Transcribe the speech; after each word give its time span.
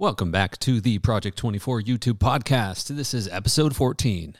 Welcome 0.00 0.30
back 0.30 0.60
to 0.60 0.80
the 0.80 1.00
Project 1.00 1.36
24 1.38 1.82
YouTube 1.82 2.18
podcast. 2.18 2.86
This 2.86 3.12
is 3.12 3.26
episode 3.26 3.74
14. 3.74 4.36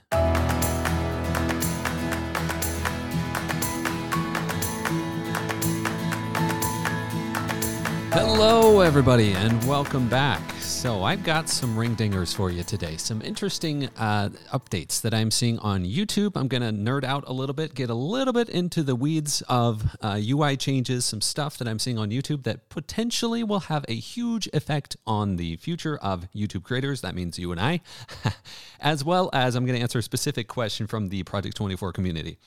Hello, 8.21 8.81
everybody, 8.81 9.33
and 9.35 9.65
welcome 9.65 10.09
back. 10.09 10.43
So, 10.55 11.05
I've 11.05 11.23
got 11.23 11.49
some 11.49 11.79
ring 11.79 11.95
dingers 11.95 12.35
for 12.35 12.51
you 12.51 12.65
today. 12.65 12.97
Some 12.97 13.23
interesting 13.23 13.89
uh, 13.97 14.31
updates 14.53 15.01
that 15.03 15.15
I'm 15.15 15.31
seeing 15.31 15.57
on 15.61 15.85
YouTube. 15.85 16.33
I'm 16.35 16.49
going 16.49 16.63
to 16.63 16.73
nerd 16.73 17.05
out 17.05 17.23
a 17.29 17.33
little 17.33 17.55
bit, 17.55 17.77
get 17.77 17.91
a 17.91 17.95
little 17.95 18.33
bit 18.33 18.49
into 18.49 18.83
the 18.83 18.97
weeds 18.97 19.41
of 19.49 19.97
uh, 20.03 20.21
UI 20.21 20.57
changes, 20.57 21.05
some 21.05 21.21
stuff 21.21 21.59
that 21.59 21.69
I'm 21.69 21.79
seeing 21.79 21.97
on 21.97 22.11
YouTube 22.11 22.43
that 22.43 22.69
potentially 22.71 23.45
will 23.45 23.61
have 23.61 23.85
a 23.87 23.95
huge 23.95 24.49
effect 24.53 24.97
on 25.07 25.37
the 25.37 25.55
future 25.55 25.97
of 25.99 26.27
YouTube 26.35 26.65
creators. 26.65 27.03
That 27.03 27.15
means 27.15 27.39
you 27.39 27.53
and 27.53 27.61
I, 27.61 27.83
as 28.81 29.05
well 29.05 29.31
as 29.33 29.55
I'm 29.55 29.65
going 29.65 29.77
to 29.77 29.83
answer 29.83 30.01
a 30.01 30.03
specific 30.03 30.49
question 30.49 30.89
from 30.89 31.11
the 31.11 31.23
Project 31.23 31.57
24 31.57 31.93
community. 31.93 32.39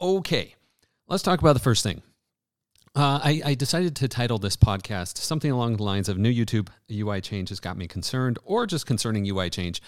Okay, 0.00 0.54
let's 1.06 1.22
talk 1.22 1.40
about 1.40 1.52
the 1.52 1.60
first 1.60 1.82
thing. 1.82 2.00
Uh, 2.96 3.20
I, 3.22 3.42
I, 3.44 3.54
decided 3.54 3.94
to 3.96 4.08
title 4.08 4.38
this 4.38 4.56
podcast 4.56 5.18
something 5.18 5.50
along 5.50 5.76
the 5.76 5.82
lines 5.82 6.08
of 6.08 6.16
New 6.16 6.32
YouTube 6.32 6.68
UI 6.90 7.20
change 7.20 7.50
has 7.50 7.60
got 7.60 7.76
me 7.76 7.86
concerned, 7.86 8.38
or 8.42 8.66
just 8.66 8.86
concerning 8.86 9.28
UI 9.28 9.50
change, 9.50 9.82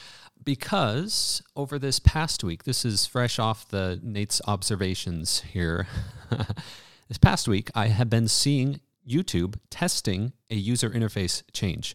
because 0.44 1.42
over 1.56 1.78
this 1.78 2.00
past 2.00 2.44
week, 2.44 2.64
this 2.64 2.84
is 2.84 3.06
fresh 3.06 3.38
off 3.38 3.66
the 3.66 3.98
Nate's 4.02 4.42
observations 4.46 5.40
here. 5.40 5.86
this 7.08 7.16
past 7.16 7.48
week, 7.48 7.70
I 7.74 7.86
have 7.86 8.10
been 8.10 8.28
seeing 8.28 8.82
YouTube 9.08 9.58
testing 9.70 10.34
a 10.50 10.56
user 10.56 10.90
interface 10.90 11.42
change. 11.54 11.94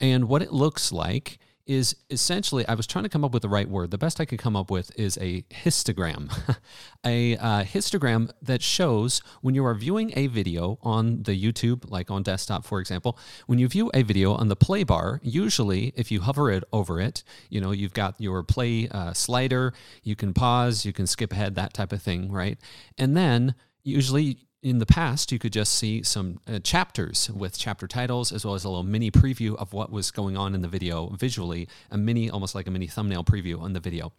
And 0.00 0.28
what 0.28 0.42
it 0.42 0.52
looks 0.52 0.92
like 0.92 1.40
is 1.66 1.94
essentially, 2.10 2.66
I 2.66 2.74
was 2.74 2.86
trying 2.86 3.04
to 3.04 3.08
come 3.08 3.24
up 3.24 3.32
with 3.32 3.42
the 3.42 3.48
right 3.48 3.68
word. 3.68 3.90
The 3.90 3.98
best 3.98 4.20
I 4.20 4.24
could 4.24 4.38
come 4.38 4.56
up 4.56 4.70
with 4.70 4.90
is 4.98 5.16
a 5.18 5.42
histogram. 5.42 6.30
a 7.06 7.36
uh, 7.36 7.62
histogram 7.64 8.30
that 8.42 8.62
shows 8.62 9.22
when 9.42 9.54
you 9.54 9.64
are 9.64 9.74
viewing 9.74 10.12
a 10.16 10.26
video 10.26 10.78
on 10.82 11.22
the 11.22 11.40
YouTube, 11.40 11.88
like 11.90 12.10
on 12.10 12.22
desktop, 12.22 12.64
for 12.64 12.80
example, 12.80 13.18
when 13.46 13.58
you 13.58 13.68
view 13.68 13.90
a 13.94 14.02
video 14.02 14.34
on 14.34 14.48
the 14.48 14.56
play 14.56 14.82
bar, 14.82 15.20
usually 15.22 15.92
if 15.96 16.10
you 16.10 16.20
hover 16.22 16.50
it 16.50 16.64
over 16.72 17.00
it, 17.00 17.22
you 17.48 17.60
know, 17.60 17.70
you've 17.70 17.94
got 17.94 18.20
your 18.20 18.42
play 18.42 18.88
uh, 18.88 19.12
slider, 19.12 19.72
you 20.02 20.16
can 20.16 20.34
pause, 20.34 20.84
you 20.84 20.92
can 20.92 21.06
skip 21.06 21.32
ahead, 21.32 21.54
that 21.54 21.72
type 21.72 21.92
of 21.92 22.02
thing, 22.02 22.32
right? 22.32 22.58
And 22.98 23.16
then 23.16 23.54
usually 23.84 24.38
in 24.62 24.78
the 24.78 24.86
past, 24.86 25.32
you 25.32 25.38
could 25.38 25.52
just 25.52 25.74
see 25.74 26.02
some 26.02 26.40
uh, 26.46 26.60
chapters 26.60 27.28
with 27.30 27.58
chapter 27.58 27.88
titles, 27.88 28.30
as 28.30 28.44
well 28.44 28.54
as 28.54 28.64
a 28.64 28.68
little 28.68 28.84
mini 28.84 29.10
preview 29.10 29.56
of 29.56 29.72
what 29.72 29.90
was 29.90 30.10
going 30.10 30.36
on 30.36 30.54
in 30.54 30.62
the 30.62 30.68
video 30.68 31.08
visually, 31.08 31.68
a 31.90 31.98
mini, 31.98 32.30
almost 32.30 32.54
like 32.54 32.68
a 32.68 32.70
mini 32.70 32.86
thumbnail 32.86 33.24
preview 33.24 33.60
on 33.60 33.72
the 33.72 33.80
video. 33.80 34.12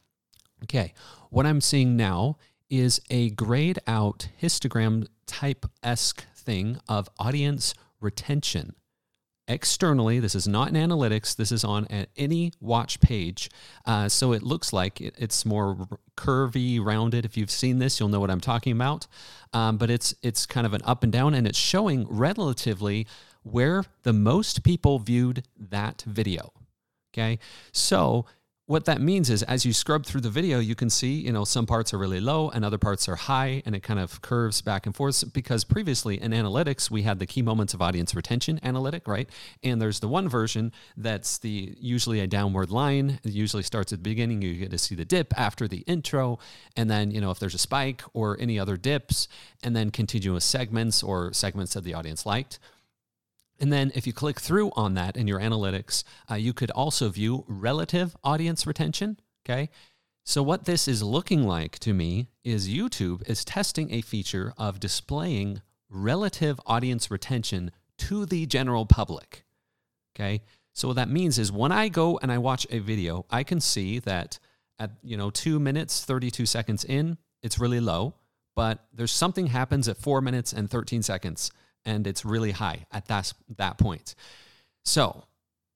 Okay, 0.64 0.94
what 1.30 1.45
I'm 1.45 1.61
seeing 1.61 1.95
now 1.95 2.38
is 2.69 2.99
a 3.09 3.30
grayed 3.31 3.80
out 3.88 4.27
histogram 4.41 5.08
type 5.25 5.66
esque 5.81 6.25
thing 6.36 6.77
of 6.89 7.09
audience 7.17 7.73
retention 8.02 8.75
externally. 9.47 10.19
This 10.19 10.36
is 10.36 10.47
not 10.47 10.69
in 10.69 10.75
analytics. 10.75 11.36
This 11.36 11.52
is 11.52 11.63
on 11.63 11.88
any 12.16 12.52
watch 12.59 12.99
page. 12.99 13.49
Uh, 13.86 14.08
so 14.09 14.31
it 14.31 14.44
looks 14.44 14.72
like 14.72 15.02
it, 15.02 15.16
it's 15.17 15.45
more 15.45 15.88
curvy, 16.16 16.83
rounded. 16.83 17.25
If 17.25 17.38
you've 17.38 17.52
seen 17.52 17.80
this, 17.80 17.99
you'll 17.99 18.09
know 18.09 18.19
what 18.19 18.31
I'm 18.31 18.41
talking 18.41 18.71
about. 18.73 19.08
Um, 19.52 19.77
but 19.77 19.89
it's 19.89 20.16
it's 20.21 20.45
kind 20.45 20.66
of 20.66 20.73
an 20.73 20.81
up 20.83 21.03
and 21.03 21.11
down, 21.11 21.33
and 21.33 21.47
it's 21.47 21.58
showing 21.58 22.08
relatively 22.09 23.08
where 23.44 23.83
the 24.03 24.14
most 24.14 24.64
people 24.64 24.99
viewed 24.99 25.44
that 25.58 26.03
video. 26.08 26.53
Okay, 27.14 27.38
so 27.71 28.25
what 28.66 28.86
that 28.86 29.02
means 29.02 29.30
is 29.30 29.44
as 29.44 29.66
you 29.66 29.73
scrub 29.73 30.06
through 30.06 30.22
the 30.22 30.30
video 30.30 30.58
you 30.58 30.73
can 30.73 30.89
see 30.89 31.14
you 31.16 31.31
know 31.33 31.44
some 31.44 31.66
parts 31.66 31.94
are 31.94 31.97
really 31.97 32.22
low 32.22 32.50
and 32.50 32.64
other 32.64 32.78
parts 32.78 33.09
are 33.09 33.16
high 33.16 33.61
and 33.65 33.76
it 33.76 33.83
kind 33.83 33.99
of 33.99 34.21
curves 34.21 34.61
back 34.61 34.86
and 34.86 34.95
forth. 34.95 35.33
Because 35.33 35.64
previously 35.64 36.21
in 36.21 36.32
analytics 36.32 36.89
we 36.89 37.04
had 37.04 37.20
the 37.20 37.26
key 37.26 37.42
moments 37.42 37.73
of 37.73 37.82
audience 37.82 38.15
retention 38.15 38.60
analytic 38.64 39.08
right? 39.08 39.30
And 39.64 39.82
there's 39.82 39.99
the 39.99 40.08
one 40.08 40.30
version 40.30 40.71
that's 40.95 41.38
the 41.39 41.76
usually 41.80 42.21
a 42.21 42.27
downward 42.27 42.71
line. 42.71 43.20
It 43.23 43.33
usually 43.33 43.64
starts 43.64 43.92
at 43.92 43.99
the 43.99 44.10
beginning. 44.10 44.42
You 44.42 44.54
get 44.55 44.71
to 44.71 44.77
see 44.77 44.95
the 44.95 45.05
dip 45.05 45.38
after 45.38 45.67
the 45.67 45.80
intro. 45.80 46.39
And 46.77 46.89
then 46.89 47.11
you 47.11 47.20
know 47.20 47.32
if 47.32 47.39
there's 47.39 47.55
a 47.55 47.59
spike 47.59 48.02
or 48.14 48.38
any 48.39 48.58
other 48.58 48.77
dips 48.77 49.27
and 49.61 49.76
then 49.76 49.92
continuous 49.92 50.45
segments 50.45 51.04
or 51.04 51.33
segments 51.33 51.73
that 51.73 51.83
the 51.83 51.93
audience 51.93 52.26
liked 52.26 52.59
and 53.64 53.72
then 53.72 53.94
if 53.96 54.06
you 54.06 54.12
click 54.12 54.42
through 54.42 54.74
on 54.76 54.96
that 54.96 55.16
in 55.16 55.26
your 55.26 55.40
analytics, 55.40 56.04
uh, 56.30 56.36
you 56.36 56.52
could 56.52 56.70
also 56.72 57.08
view 57.08 57.46
relative 57.48 58.14
audience 58.22 58.68
retention. 58.68 59.18
Okay. 59.46 59.70
So, 60.26 60.44
what 60.44 60.66
this 60.66 60.86
is 60.86 61.02
looking 61.02 61.48
like 61.48 61.80
to 61.80 61.94
me 61.94 62.28
is 62.44 62.68
YouTube 62.68 63.26
is 63.26 63.46
testing 63.46 63.94
a 63.94 64.02
feature 64.02 64.54
of 64.58 64.82
displaying 64.82 65.62
relative 65.90 66.60
audience 66.66 67.10
retention 67.10 67.72
to 68.00 68.26
the 68.26 68.46
general 68.46 68.86
public. 68.86 69.46
Okay. 70.14 70.42
So, 70.74 70.90
what 70.90 70.98
that 70.98 71.08
means 71.08 71.40
is 71.40 71.50
when 71.50 71.72
I 71.72 71.88
go 71.88 72.20
and 72.22 72.34
I 72.34 72.40
watch 72.40 72.68
a 72.70 72.80
video, 72.80 73.26
I 73.30 73.44
can 73.44 73.62
see 73.62 74.00
that 74.00 74.40
at, 74.78 74.92
you 75.04 75.16
know, 75.16 75.30
two 75.30 75.58
minutes, 75.58 76.04
32 76.04 76.45
seconds 76.48 76.84
in, 76.84 77.18
it's 77.42 77.60
really 77.60 77.80
low, 77.80 78.16
but 78.58 78.84
there's 78.94 79.14
something 79.14 79.48
happens 79.48 79.88
at 79.88 79.95
four 79.95 80.20
minutes 80.20 80.52
and 80.52 80.70
13 80.70 81.02
seconds 81.02 81.50
and 81.86 82.08
it's 82.08 82.26
really 82.26 82.52
high 82.52 82.86
at 82.92 83.08
that, 83.08 83.33
that 83.58 83.77
point. 83.77 84.16
So, 84.83 85.26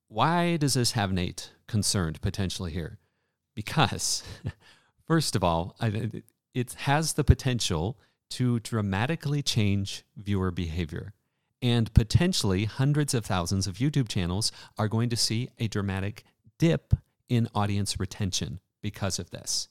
why 0.09 0.57
does 0.57 0.75
this 0.75 0.93
have 0.93 1.11
Nate 1.11 1.51
concerned 1.67 2.21
potentially 2.21 2.71
here? 2.71 2.97
Because, 3.55 4.23
first 5.07 5.35
of 5.35 5.43
all, 5.43 5.75
it 6.53 6.73
has 6.73 7.13
the 7.13 7.23
potential 7.23 7.97
to 8.29 8.59
dramatically 8.59 9.41
change 9.41 10.03
viewer 10.15 10.51
behavior. 10.51 11.13
And 11.61 11.93
potentially 11.93 12.65
hundreds 12.65 13.13
of 13.13 13.25
thousands 13.25 13.67
of 13.67 13.77
YouTube 13.77 14.07
channels 14.07 14.51
are 14.77 14.87
going 14.87 15.09
to 15.09 15.17
see 15.17 15.49
a 15.57 15.67
dramatic 15.67 16.23
dip 16.59 16.93
in 17.29 17.47
audience 17.55 17.99
retention 17.99 18.59
because 18.81 19.19
of 19.19 19.31
this. 19.31 19.69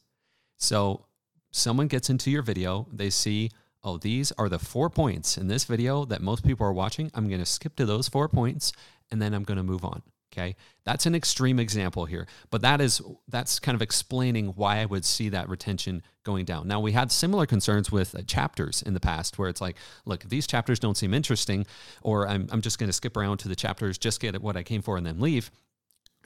So, 0.58 1.06
someone 1.50 1.86
gets 1.86 2.10
into 2.10 2.30
your 2.30 2.42
video, 2.42 2.86
they 2.92 3.10
see 3.10 3.50
oh, 3.86 3.96
these 3.96 4.32
are 4.32 4.48
the 4.48 4.58
four 4.58 4.90
points 4.90 5.38
in 5.38 5.46
this 5.46 5.64
video 5.64 6.04
that 6.04 6.20
most 6.20 6.44
people 6.44 6.66
are 6.66 6.72
watching. 6.72 7.10
I'm 7.14 7.28
going 7.28 7.40
to 7.40 7.46
skip 7.46 7.76
to 7.76 7.86
those 7.86 8.08
four 8.08 8.28
points 8.28 8.72
and 9.12 9.22
then 9.22 9.32
I'm 9.32 9.44
going 9.44 9.58
to 9.58 9.62
move 9.62 9.84
on. 9.84 10.02
Okay. 10.32 10.56
That's 10.84 11.06
an 11.06 11.14
extreme 11.14 11.60
example 11.60 12.04
here, 12.04 12.26
but 12.50 12.60
that 12.60 12.80
is, 12.80 13.00
that's 13.28 13.58
kind 13.60 13.74
of 13.74 13.80
explaining 13.80 14.48
why 14.48 14.78
I 14.78 14.84
would 14.84 15.04
see 15.04 15.28
that 15.30 15.48
retention 15.48 16.02
going 16.24 16.44
down. 16.44 16.66
Now, 16.66 16.80
we 16.80 16.92
had 16.92 17.10
similar 17.12 17.46
concerns 17.46 17.90
with 17.90 18.14
uh, 18.14 18.22
chapters 18.26 18.82
in 18.82 18.92
the 18.92 19.00
past 19.00 19.38
where 19.38 19.48
it's 19.48 19.60
like, 19.60 19.76
look, 20.04 20.24
these 20.24 20.46
chapters 20.46 20.78
don't 20.78 20.96
seem 20.96 21.14
interesting, 21.14 21.64
or 22.02 22.28
I'm, 22.28 22.48
I'm 22.50 22.60
just 22.60 22.78
going 22.78 22.88
to 22.88 22.92
skip 22.92 23.16
around 23.16 23.38
to 23.38 23.48
the 23.48 23.56
chapters, 23.56 23.96
just 23.96 24.20
get 24.20 24.42
what 24.42 24.56
I 24.56 24.62
came 24.64 24.82
for 24.82 24.96
and 24.96 25.06
then 25.06 25.20
leave. 25.20 25.50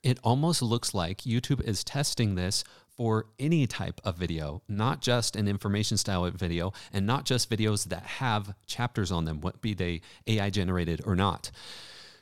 It 0.02 0.18
almost 0.24 0.62
looks 0.62 0.94
like 0.94 1.18
YouTube 1.18 1.62
is 1.62 1.84
testing 1.84 2.34
this 2.34 2.64
for 2.96 3.26
any 3.38 3.66
type 3.66 4.00
of 4.04 4.16
video, 4.16 4.62
not 4.68 5.00
just 5.00 5.36
an 5.36 5.48
information 5.48 5.96
style 5.96 6.30
video, 6.30 6.72
and 6.92 7.06
not 7.06 7.24
just 7.24 7.50
videos 7.50 7.88
that 7.88 8.04
have 8.04 8.54
chapters 8.66 9.10
on 9.10 9.24
them, 9.24 9.40
what 9.40 9.60
be 9.60 9.74
they 9.74 10.00
AI 10.26 10.50
generated 10.50 11.00
or 11.04 11.16
not. 11.16 11.50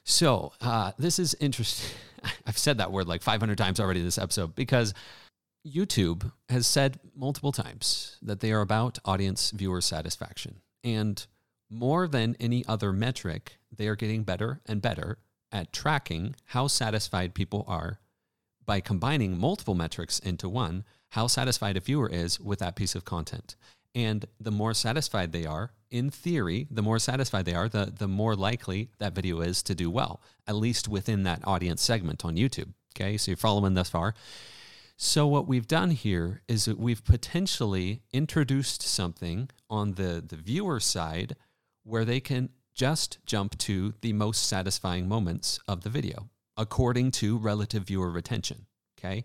So 0.05 0.53
uh, 0.61 0.93
this 0.99 1.19
is 1.19 1.34
interesting. 1.41 1.95
I've 2.47 2.59
said 2.59 2.79
that 2.79 2.93
word 2.93 3.06
like 3.09 3.23
500 3.23 3.59
times 3.59 3.79
already 3.79 4.03
this 4.03 4.19
episode 4.19 4.55
because 4.55 4.95
YouTube 5.67 6.31
has 6.49 6.67
said 6.67 6.99
multiple 7.15 7.53
times 7.53 8.17
that 8.23 8.41
they 8.41 8.53
are 8.53 8.61
about 8.61 8.99
audience 9.05 9.50
viewer 9.50 9.81
satisfaction. 9.81 10.61
And 10.83 11.25
more 11.71 12.09
than 12.09 12.37
any 12.41 12.65
other 12.67 12.93
metric, 12.93 13.59
they 13.77 13.87
are 13.89 13.97
getting 13.97 14.23
better 14.23 14.61
and 14.67 14.81
better 14.81 15.19
at 15.53 15.73
tracking 15.73 16.35
how 16.47 16.67
satisfied 16.67 17.35
people 17.35 17.64
are 17.69 17.99
by 18.69 18.81
combining 18.81 19.41
multiple 19.41 19.75
metrics 19.75 20.19
into 20.19 20.47
one, 20.47 20.85
how 21.12 21.26
satisfied 21.26 21.79
a 21.79 21.81
viewer 21.81 22.06
is 22.06 22.38
with 22.38 22.59
that 22.59 22.76
piece 22.76 22.94
of 22.94 23.03
content. 23.03 23.56
And 23.94 24.26
the 24.38 24.50
more 24.50 24.75
satisfied 24.75 25.32
they 25.32 25.47
are, 25.47 25.73
in 25.91 26.11
theory, 26.11 26.67
the 26.70 26.82
more 26.82 26.99
satisfied 26.99 27.47
they 27.47 27.55
are, 27.55 27.70
the, 27.70 27.87
the 27.87 28.06
more 28.06 28.37
likely 28.37 28.91
that 28.99 29.15
video 29.15 29.41
is 29.41 29.62
to 29.62 29.75
do 29.75 29.91
well, 29.91 30.20
at 30.47 30.55
least 30.55 30.87
within 30.87 31.23
that 31.23 31.41
audience 31.44 31.81
segment 31.81 32.26
on 32.26 32.37
YouTube. 32.37 32.75
Okay, 32.94 33.17
so 33.17 33.31
you're 33.31 33.38
following 33.38 33.73
thus 33.73 33.88
far. 33.88 34.15
So, 34.99 35.26
what 35.26 35.49
we've 35.49 35.67
done 35.67 35.93
here 35.93 36.43
is 36.47 36.67
that 36.67 36.79
we've 36.79 37.05
potentially 37.05 38.03
introduced 38.12 38.82
something 38.82 39.49
on 39.71 39.94
the, 39.94 40.23
the 40.26 40.37
viewer 40.37 40.79
side 40.79 41.37
where 41.85 42.05
they 42.05 42.21
can 42.21 42.50
just 42.75 43.17
jump 43.25 43.56
to 43.59 43.94
the 44.03 44.12
most 44.12 44.47
satisfying 44.47 45.09
moments 45.09 45.59
of 45.67 45.85
the 45.85 45.91
video 45.91 46.29
according 46.58 47.12
to 47.12 47.38
relative 47.38 47.84
viewer 47.84 48.10
retention. 48.10 48.66
Okay. 48.99 49.25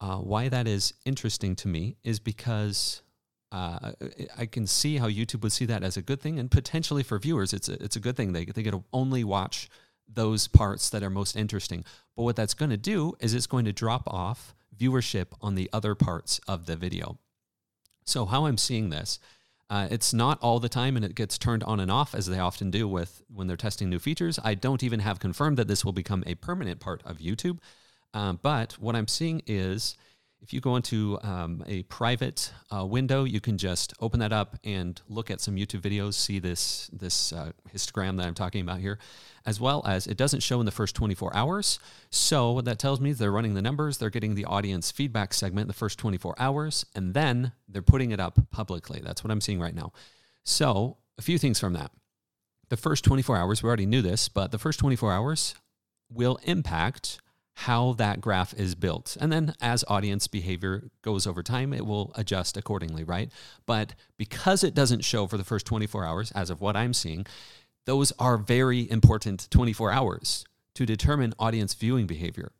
Uh, 0.00 0.18
why 0.18 0.48
that 0.48 0.68
is 0.68 0.92
interesting 1.06 1.56
to 1.56 1.66
me 1.66 1.96
is 2.04 2.20
because 2.20 3.02
uh, 3.50 3.92
I 4.36 4.46
can 4.46 4.66
see 4.66 4.98
how 4.98 5.08
YouTube 5.08 5.42
would 5.42 5.52
see 5.52 5.64
that 5.64 5.82
as 5.82 5.96
a 5.96 6.02
good 6.02 6.20
thing, 6.20 6.38
and 6.38 6.50
potentially 6.50 7.02
for 7.02 7.18
viewers, 7.18 7.52
it's 7.52 7.68
a, 7.68 7.82
it's 7.82 7.96
a 7.96 8.00
good 8.00 8.16
thing. 8.16 8.32
They, 8.32 8.44
they 8.44 8.62
get 8.62 8.72
to 8.72 8.84
only 8.92 9.24
watch 9.24 9.70
those 10.12 10.48
parts 10.48 10.90
that 10.90 11.02
are 11.02 11.10
most 11.10 11.36
interesting. 11.36 11.84
But 12.16 12.24
what 12.24 12.36
that's 12.36 12.54
going 12.54 12.70
to 12.70 12.76
do 12.76 13.14
is 13.20 13.32
it's 13.32 13.46
going 13.46 13.64
to 13.64 13.72
drop 13.72 14.02
off 14.06 14.54
viewership 14.76 15.28
on 15.40 15.54
the 15.54 15.70
other 15.72 15.94
parts 15.94 16.40
of 16.46 16.66
the 16.66 16.76
video. 16.76 17.18
So, 18.04 18.26
how 18.26 18.46
I'm 18.46 18.58
seeing 18.58 18.90
this, 18.90 19.18
uh, 19.70 19.88
it's 19.90 20.12
not 20.12 20.38
all 20.40 20.60
the 20.60 20.68
time 20.68 20.96
and 20.96 21.04
it 21.04 21.14
gets 21.14 21.38
turned 21.38 21.62
on 21.64 21.80
and 21.80 21.90
off 21.90 22.14
as 22.14 22.26
they 22.26 22.38
often 22.38 22.70
do 22.70 22.86
with 22.86 23.22
when 23.32 23.46
they're 23.46 23.56
testing 23.56 23.88
new 23.88 23.98
features. 23.98 24.38
I 24.44 24.54
don't 24.54 24.82
even 24.82 25.00
have 25.00 25.20
confirmed 25.20 25.56
that 25.56 25.68
this 25.68 25.84
will 25.84 25.92
become 25.92 26.22
a 26.26 26.34
permanent 26.34 26.80
part 26.80 27.02
of 27.04 27.18
YouTube. 27.18 27.58
Uh, 28.12 28.34
but 28.34 28.74
what 28.74 28.94
I'm 28.94 29.08
seeing 29.08 29.42
is 29.46 29.96
if 30.44 30.52
you 30.52 30.60
go 30.60 30.76
into 30.76 31.18
um, 31.22 31.64
a 31.66 31.84
private 31.84 32.52
uh, 32.70 32.84
window, 32.84 33.24
you 33.24 33.40
can 33.40 33.56
just 33.56 33.94
open 33.98 34.20
that 34.20 34.30
up 34.30 34.58
and 34.62 35.00
look 35.08 35.30
at 35.30 35.40
some 35.40 35.56
YouTube 35.56 35.80
videos, 35.80 36.12
see 36.12 36.38
this, 36.38 36.90
this 36.92 37.32
uh, 37.32 37.52
histogram 37.74 38.18
that 38.18 38.26
I'm 38.26 38.34
talking 38.34 38.60
about 38.60 38.78
here, 38.78 38.98
as 39.46 39.58
well 39.58 39.82
as 39.86 40.06
it 40.06 40.18
doesn't 40.18 40.40
show 40.40 40.60
in 40.60 40.66
the 40.66 40.70
first 40.70 40.94
24 40.94 41.34
hours. 41.34 41.78
So 42.10 42.52
what 42.52 42.66
that 42.66 42.78
tells 42.78 43.00
me 43.00 43.08
is 43.08 43.18
they're 43.18 43.32
running 43.32 43.54
the 43.54 43.62
numbers, 43.62 43.96
they're 43.96 44.10
getting 44.10 44.34
the 44.34 44.44
audience 44.44 44.90
feedback 44.90 45.32
segment 45.32 45.66
the 45.66 45.72
first 45.72 45.98
24 45.98 46.34
hours, 46.38 46.84
and 46.94 47.14
then 47.14 47.52
they're 47.66 47.80
putting 47.80 48.10
it 48.10 48.20
up 48.20 48.38
publicly. 48.50 49.00
That's 49.02 49.24
what 49.24 49.30
I'm 49.30 49.40
seeing 49.40 49.60
right 49.60 49.74
now. 49.74 49.92
So 50.44 50.98
a 51.16 51.22
few 51.22 51.38
things 51.38 51.58
from 51.58 51.72
that. 51.72 51.90
The 52.68 52.76
first 52.76 53.02
24 53.02 53.38
hours, 53.38 53.62
we 53.62 53.68
already 53.68 53.86
knew 53.86 54.02
this, 54.02 54.28
but 54.28 54.52
the 54.52 54.58
first 54.58 54.78
24 54.78 55.10
hours 55.10 55.54
will 56.10 56.38
impact 56.42 57.18
how 57.54 57.92
that 57.94 58.20
graph 58.20 58.52
is 58.54 58.74
built. 58.74 59.16
And 59.20 59.32
then 59.32 59.54
as 59.60 59.84
audience 59.86 60.26
behavior 60.26 60.90
goes 61.02 61.26
over 61.26 61.42
time, 61.42 61.72
it 61.72 61.86
will 61.86 62.12
adjust 62.16 62.56
accordingly, 62.56 63.04
right? 63.04 63.30
But 63.64 63.94
because 64.16 64.64
it 64.64 64.74
doesn't 64.74 65.04
show 65.04 65.26
for 65.26 65.38
the 65.38 65.44
first 65.44 65.64
24 65.66 66.04
hours, 66.04 66.32
as 66.32 66.50
of 66.50 66.60
what 66.60 66.76
I'm 66.76 66.92
seeing, 66.92 67.26
those 67.86 68.12
are 68.18 68.36
very 68.36 68.90
important 68.90 69.48
24 69.50 69.92
hours 69.92 70.44
to 70.74 70.84
determine 70.84 71.32
audience 71.38 71.74
viewing 71.74 72.06
behavior. 72.06 72.50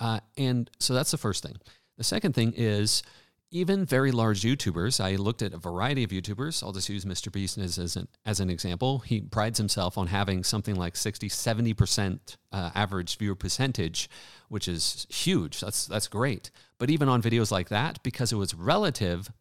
Uh, 0.00 0.20
and 0.36 0.70
so 0.78 0.94
that's 0.94 1.10
the 1.12 1.18
first 1.18 1.42
thing. 1.42 1.56
The 1.96 2.04
second 2.04 2.34
thing 2.34 2.54
is 2.56 3.02
even 3.50 3.84
very 3.84 4.12
large 4.12 4.42
YouTubers, 4.42 5.00
I 5.00 5.16
looked 5.16 5.42
at 5.42 5.52
a 5.52 5.58
variety 5.58 6.04
of 6.04 6.10
YouTubers. 6.10 6.62
I'll 6.62 6.72
just 6.72 6.88
use 6.88 7.04
Mr. 7.04 7.32
Beast 7.32 7.58
as, 7.58 7.96
an, 7.96 8.06
as 8.24 8.38
an 8.38 8.48
example. 8.48 9.00
He 9.00 9.20
prides 9.20 9.58
himself 9.58 9.98
on 9.98 10.06
having 10.06 10.44
something 10.44 10.76
like 10.76 10.94
60, 10.96 11.28
70% 11.28 12.36
uh, 12.52 12.70
average 12.74 13.18
viewer 13.18 13.34
percentage, 13.34 14.08
which 14.48 14.68
is 14.68 15.06
huge. 15.10 15.60
That's, 15.60 15.86
that's 15.86 16.06
great. 16.06 16.50
But 16.78 16.90
even 16.90 17.08
on 17.08 17.22
videos 17.22 17.50
like 17.50 17.68
that, 17.70 18.00
because 18.04 18.32
it 18.32 18.36
was 18.36 18.54
relative 18.54 19.32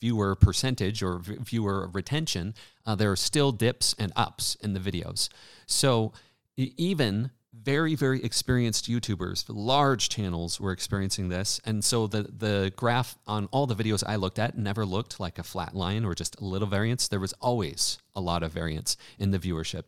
viewer 0.00 0.34
percentage 0.34 1.02
or 1.02 1.18
v- 1.18 1.36
viewer 1.38 1.90
retention, 1.92 2.54
uh, 2.86 2.94
there 2.94 3.12
are 3.12 3.16
still 3.16 3.52
dips 3.52 3.94
and 3.98 4.10
ups 4.16 4.56
in 4.62 4.72
the 4.72 4.80
videos. 4.80 5.28
So 5.66 6.12
even 6.56 7.30
very 7.54 7.94
very 7.94 8.22
experienced 8.24 8.88
youtubers 8.88 9.44
large 9.48 10.08
channels 10.08 10.58
were 10.58 10.72
experiencing 10.72 11.28
this. 11.28 11.60
And 11.64 11.84
so 11.84 12.06
the 12.06 12.22
the 12.22 12.72
graph 12.76 13.16
on 13.26 13.46
all 13.52 13.66
the 13.66 13.74
videos 13.74 14.02
i 14.06 14.16
looked 14.16 14.38
at 14.38 14.56
never 14.56 14.86
looked 14.86 15.20
like 15.20 15.38
a 15.38 15.42
flat 15.42 15.74
line 15.74 16.04
or 16.04 16.14
just 16.14 16.40
a 16.40 16.44
little 16.44 16.68
variance. 16.68 17.08
There 17.08 17.20
was 17.20 17.34
always 17.34 17.98
a 18.14 18.20
lot 18.20 18.42
of 18.42 18.52
variance 18.52 18.96
in 19.18 19.30
the 19.30 19.38
viewership. 19.38 19.82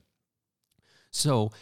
So 1.10 1.52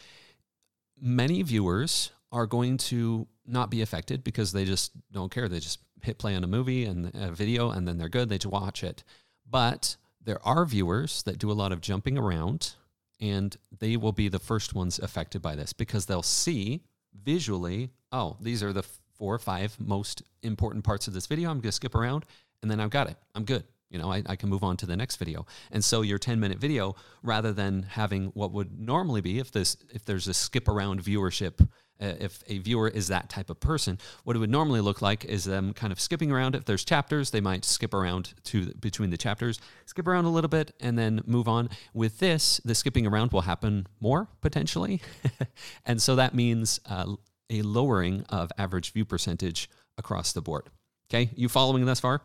many 1.00 1.42
viewers 1.42 2.10
are 2.32 2.46
going 2.46 2.78
to 2.78 3.26
not 3.46 3.70
be 3.70 3.82
affected 3.82 4.24
because 4.24 4.52
they 4.52 4.64
just 4.64 4.92
don't 5.12 5.30
care. 5.30 5.48
They 5.48 5.60
just 5.60 5.80
hit 6.02 6.18
play 6.18 6.34
on 6.34 6.42
a 6.42 6.48
movie 6.48 6.84
and 6.84 7.14
a 7.14 7.30
video 7.30 7.70
and 7.70 7.86
then 7.86 7.98
they're 7.98 8.08
good. 8.08 8.28
They 8.28 8.38
just 8.38 8.52
watch 8.52 8.82
it. 8.82 9.04
But 9.48 9.96
there 10.24 10.44
are 10.46 10.64
viewers 10.64 11.22
that 11.24 11.38
do 11.38 11.50
a 11.50 11.52
lot 11.52 11.72
of 11.72 11.80
jumping 11.80 12.16
around 12.16 12.74
and 13.22 13.56
they 13.78 13.96
will 13.96 14.12
be 14.12 14.28
the 14.28 14.40
first 14.40 14.74
ones 14.74 14.98
affected 14.98 15.40
by 15.40 15.54
this 15.54 15.72
because 15.72 16.06
they'll 16.06 16.22
see 16.24 16.82
visually, 17.24 17.90
oh, 18.10 18.36
these 18.40 18.62
are 18.62 18.72
the 18.72 18.82
four 19.14 19.32
or 19.32 19.38
five 19.38 19.76
most 19.78 20.22
important 20.42 20.82
parts 20.82 21.06
of 21.06 21.14
this 21.14 21.28
video. 21.28 21.48
I'm 21.48 21.58
going 21.58 21.62
to 21.62 21.72
skip 21.72 21.94
around 21.94 22.26
and 22.60 22.70
then 22.70 22.80
I've 22.80 22.90
got 22.90 23.08
it. 23.08 23.16
I'm 23.36 23.44
good. 23.44 23.62
You 23.90 23.98
know, 23.98 24.10
I, 24.10 24.22
I 24.26 24.36
can 24.36 24.48
move 24.48 24.64
on 24.64 24.76
to 24.78 24.86
the 24.86 24.96
next 24.96 25.16
video. 25.16 25.46
And 25.70 25.84
so 25.84 26.02
your 26.02 26.18
10 26.18 26.40
minute 26.40 26.58
video, 26.58 26.96
rather 27.22 27.52
than 27.52 27.84
having 27.84 28.26
what 28.28 28.50
would 28.50 28.80
normally 28.80 29.20
be 29.20 29.38
if 29.38 29.52
this 29.52 29.76
if 29.92 30.04
there's 30.04 30.26
a 30.26 30.34
skip 30.34 30.66
around 30.66 31.04
viewership 31.04 31.68
if 32.02 32.42
a 32.46 32.58
viewer 32.58 32.88
is 32.88 33.08
that 33.08 33.28
type 33.28 33.50
of 33.50 33.60
person, 33.60 33.98
what 34.24 34.36
it 34.36 34.38
would 34.38 34.50
normally 34.50 34.80
look 34.80 35.02
like 35.02 35.24
is 35.24 35.44
them 35.44 35.72
kind 35.72 35.92
of 35.92 36.00
skipping 36.00 36.30
around. 36.30 36.54
If 36.54 36.64
there's 36.64 36.84
chapters, 36.84 37.30
they 37.30 37.40
might 37.40 37.64
skip 37.64 37.94
around 37.94 38.34
to 38.44 38.72
between 38.74 39.10
the 39.10 39.16
chapters, 39.16 39.60
skip 39.86 40.06
around 40.06 40.24
a 40.24 40.30
little 40.30 40.48
bit, 40.48 40.74
and 40.80 40.98
then 40.98 41.22
move 41.26 41.48
on. 41.48 41.68
With 41.94 42.18
this, 42.18 42.60
the 42.64 42.74
skipping 42.74 43.06
around 43.06 43.32
will 43.32 43.42
happen 43.42 43.86
more 44.00 44.28
potentially, 44.40 45.00
and 45.86 46.00
so 46.00 46.16
that 46.16 46.34
means 46.34 46.80
uh, 46.86 47.14
a 47.50 47.62
lowering 47.62 48.24
of 48.28 48.50
average 48.58 48.92
view 48.92 49.04
percentage 49.04 49.68
across 49.98 50.32
the 50.32 50.42
board. 50.42 50.68
Okay, 51.10 51.30
you 51.36 51.48
following 51.48 51.84
thus 51.84 52.00
far? 52.00 52.22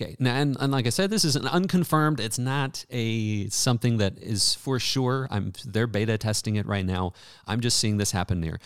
Okay. 0.00 0.16
Now, 0.18 0.34
and, 0.34 0.56
and 0.58 0.72
like 0.72 0.86
I 0.86 0.90
said, 0.90 1.10
this 1.10 1.24
is 1.24 1.36
an 1.36 1.46
unconfirmed. 1.46 2.20
It's 2.20 2.38
not 2.38 2.84
a 2.90 3.48
something 3.48 3.98
that 3.98 4.18
is 4.18 4.54
for 4.54 4.78
sure. 4.78 5.28
I'm 5.30 5.52
they're 5.66 5.86
beta 5.86 6.16
testing 6.16 6.56
it 6.56 6.66
right 6.66 6.84
now. 6.84 7.12
I'm 7.46 7.60
just 7.60 7.78
seeing 7.78 7.98
this 7.98 8.12
happen 8.12 8.42
here. 8.42 8.60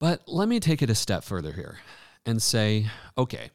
But 0.00 0.22
let 0.26 0.48
me 0.48 0.60
take 0.60 0.82
it 0.82 0.90
a 0.90 0.94
step 0.94 1.24
further 1.24 1.52
here 1.52 1.78
and 2.26 2.42
say, 2.42 2.86
okay. 3.16 3.50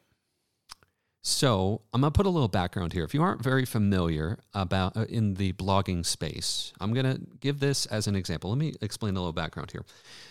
So 1.22 1.82
I'm 1.92 2.00
gonna 2.00 2.10
put 2.10 2.26
a 2.26 2.30
little 2.30 2.48
background 2.48 2.92
here. 2.92 3.04
If 3.04 3.14
you 3.14 3.22
aren't 3.22 3.42
very 3.42 3.66
familiar 3.66 4.38
about 4.54 4.96
uh, 4.96 5.04
in 5.08 5.34
the 5.34 5.52
blogging 5.52 6.04
space, 6.04 6.72
I'm 6.80 6.92
gonna 6.94 7.18
give 7.40 7.60
this 7.60 7.86
as 7.86 8.06
an 8.08 8.16
example. 8.16 8.50
Let 8.50 8.58
me 8.58 8.72
explain 8.80 9.16
a 9.16 9.20
little 9.20 9.32
background 9.32 9.70
here. 9.70 9.84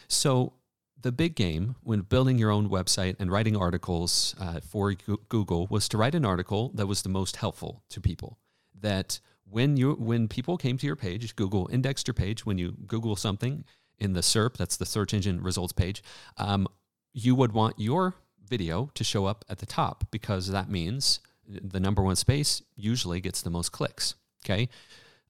So 0.07 0.53
the 1.01 1.11
big 1.11 1.35
game 1.35 1.75
when 1.81 2.01
building 2.01 2.37
your 2.37 2.51
own 2.51 2.69
website 2.69 3.15
and 3.19 3.31
writing 3.31 3.55
articles 3.55 4.35
uh, 4.39 4.59
for 4.59 4.93
Google 5.29 5.67
was 5.69 5.87
to 5.89 5.97
write 5.97 6.15
an 6.15 6.25
article 6.25 6.71
that 6.75 6.87
was 6.87 7.01
the 7.01 7.09
most 7.09 7.37
helpful 7.37 7.83
to 7.89 8.01
people. 8.01 8.37
That 8.79 9.19
when 9.49 9.77
you 9.77 9.93
when 9.93 10.27
people 10.27 10.57
came 10.57 10.77
to 10.77 10.85
your 10.85 10.95
page, 10.95 11.35
Google 11.35 11.69
indexed 11.71 12.07
your 12.07 12.13
page. 12.13 12.45
When 12.45 12.57
you 12.57 12.71
Google 12.85 13.15
something 13.15 13.63
in 13.97 14.13
the 14.13 14.21
SERP, 14.21 14.57
that's 14.57 14.77
the 14.77 14.85
search 14.85 15.13
engine 15.13 15.41
results 15.41 15.73
page, 15.73 16.03
um, 16.37 16.67
you 17.13 17.35
would 17.35 17.51
want 17.51 17.79
your 17.79 18.15
video 18.45 18.89
to 18.93 19.03
show 19.03 19.25
up 19.25 19.45
at 19.49 19.59
the 19.59 19.65
top 19.65 20.05
because 20.11 20.47
that 20.47 20.69
means 20.69 21.19
the 21.47 21.79
number 21.79 22.01
one 22.01 22.15
space 22.15 22.61
usually 22.75 23.19
gets 23.19 23.41
the 23.41 23.49
most 23.49 23.71
clicks. 23.71 24.15
Okay. 24.45 24.69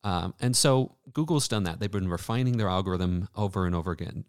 Um, 0.03 0.33
and 0.39 0.55
so 0.55 0.95
Google's 1.11 1.47
done 1.47 1.63
that. 1.63 1.79
They've 1.79 1.91
been 1.91 2.09
refining 2.09 2.57
their 2.57 2.69
algorithm 2.69 3.27
over 3.35 3.65
and 3.65 3.75
over 3.75 3.91
again 3.91 4.25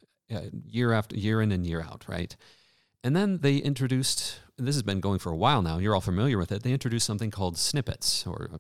year 0.67 0.93
after 0.93 1.17
year 1.17 1.41
in 1.43 1.53
and 1.53 1.67
year 1.67 1.83
out, 1.83 2.05
right? 2.09 2.35
And 3.03 3.17
then 3.17 3.39
they 3.39 3.57
introduced, 3.57 4.41
this 4.59 4.75
has 4.75 4.83
been 4.83 5.01
going 5.01 5.19
for 5.19 5.33
a 5.33 5.37
while 5.37 5.63
now, 5.63 5.79
you're 5.79 5.95
all 5.95 6.01
familiar 6.01 6.39
with 6.39 6.53
it. 6.53 6.63
They 6.63 6.73
introduced 6.73 7.07
something 7.07 7.31
called 7.31 7.57
snippets 7.57 8.27
or 8.27 8.51
uh, 8.53 8.59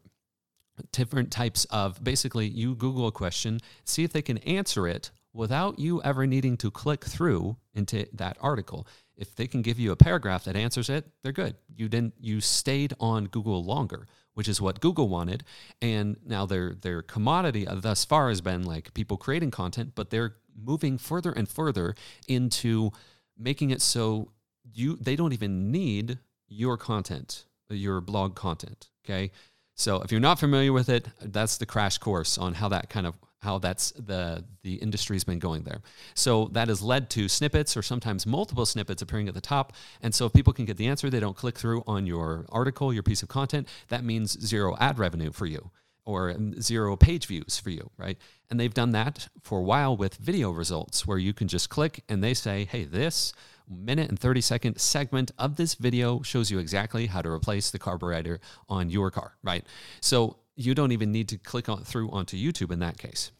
different 0.92 1.30
types 1.30 1.66
of 1.66 2.02
basically 2.02 2.48
you 2.48 2.74
Google 2.74 3.06
a 3.06 3.12
question, 3.12 3.60
see 3.84 4.04
if 4.04 4.12
they 4.12 4.22
can 4.22 4.38
answer 4.38 4.88
it 4.88 5.10
without 5.32 5.78
you 5.78 6.02
ever 6.02 6.26
needing 6.26 6.56
to 6.56 6.70
click 6.70 7.04
through 7.04 7.56
into 7.74 8.06
that 8.12 8.36
article. 8.40 8.86
If 9.16 9.36
they 9.36 9.46
can 9.46 9.62
give 9.62 9.78
you 9.78 9.92
a 9.92 9.96
paragraph 9.96 10.44
that 10.44 10.56
answers 10.56 10.88
it, 10.88 11.06
they're 11.22 11.32
good. 11.32 11.56
You 11.76 11.88
didn't 11.88 12.14
you 12.18 12.40
stayed 12.40 12.94
on 12.98 13.26
Google 13.26 13.62
longer, 13.62 14.06
which 14.34 14.48
is 14.48 14.60
what 14.60 14.80
Google 14.80 15.08
wanted. 15.08 15.44
And 15.82 16.16
now 16.24 16.46
their 16.46 16.74
their 16.74 17.02
commodity 17.02 17.66
uh, 17.66 17.74
thus 17.74 18.04
far 18.04 18.30
has 18.30 18.40
been 18.40 18.64
like 18.64 18.94
people 18.94 19.18
creating 19.18 19.50
content, 19.50 19.92
but 19.94 20.08
they're 20.08 20.36
moving 20.56 20.98
further 20.98 21.32
and 21.32 21.48
further 21.48 21.94
into 22.28 22.90
making 23.38 23.70
it 23.70 23.82
so 23.82 24.30
you 24.72 24.96
they 24.96 25.16
don't 25.16 25.32
even 25.32 25.70
need 25.70 26.18
your 26.48 26.76
content, 26.76 27.44
your 27.68 28.00
blog 28.00 28.34
content. 28.34 28.88
Okay. 29.04 29.30
So 29.74 30.02
if 30.02 30.12
you're 30.12 30.20
not 30.20 30.38
familiar 30.38 30.72
with 30.72 30.88
it, 30.88 31.08
that's 31.22 31.56
the 31.56 31.66
crash 31.66 31.98
course 31.98 32.36
on 32.36 32.54
how 32.54 32.68
that 32.68 32.90
kind 32.90 33.06
of 33.06 33.14
how 33.40 33.58
that's 33.58 33.92
the 33.92 34.44
the 34.62 34.74
industry's 34.74 35.24
been 35.24 35.38
going 35.38 35.62
there. 35.62 35.80
So 36.14 36.48
that 36.52 36.68
has 36.68 36.82
led 36.82 37.08
to 37.10 37.28
snippets 37.28 37.76
or 37.76 37.82
sometimes 37.82 38.26
multiple 38.26 38.66
snippets 38.66 39.00
appearing 39.00 39.28
at 39.28 39.34
the 39.34 39.40
top. 39.40 39.72
And 40.02 40.14
so 40.14 40.26
if 40.26 40.32
people 40.32 40.52
can 40.52 40.66
get 40.66 40.76
the 40.76 40.86
answer, 40.86 41.08
they 41.08 41.20
don't 41.20 41.36
click 41.36 41.56
through 41.58 41.82
on 41.86 42.06
your 42.06 42.44
article, 42.50 42.92
your 42.92 43.02
piece 43.02 43.22
of 43.22 43.28
content, 43.28 43.68
that 43.88 44.04
means 44.04 44.38
zero 44.44 44.76
ad 44.78 44.98
revenue 44.98 45.32
for 45.32 45.46
you 45.46 45.70
or 46.04 46.34
zero 46.60 46.96
page 46.96 47.26
views 47.26 47.58
for 47.58 47.70
you, 47.70 47.90
right? 47.96 48.18
And 48.50 48.58
they've 48.58 48.74
done 48.74 48.90
that 48.92 49.28
for 49.42 49.60
a 49.60 49.62
while 49.62 49.96
with 49.96 50.16
video 50.16 50.50
results 50.50 51.06
where 51.06 51.18
you 51.18 51.32
can 51.32 51.48
just 51.48 51.70
click 51.70 52.02
and 52.08 52.22
they 52.22 52.34
say, 52.34 52.64
hey, 52.64 52.84
this 52.84 53.32
minute 53.68 54.08
and 54.08 54.18
30 54.18 54.40
second 54.40 54.80
segment 54.80 55.30
of 55.38 55.56
this 55.56 55.74
video 55.74 56.22
shows 56.22 56.50
you 56.50 56.58
exactly 56.58 57.06
how 57.06 57.22
to 57.22 57.30
replace 57.30 57.70
the 57.70 57.78
carburetor 57.78 58.40
on 58.68 58.90
your 58.90 59.10
car, 59.10 59.36
right? 59.42 59.64
So 60.00 60.38
you 60.56 60.74
don't 60.74 60.92
even 60.92 61.12
need 61.12 61.28
to 61.28 61.38
click 61.38 61.68
on 61.68 61.84
through 61.84 62.10
onto 62.10 62.36
YouTube 62.36 62.72
in 62.72 62.80
that 62.80 62.98
case. 62.98 63.30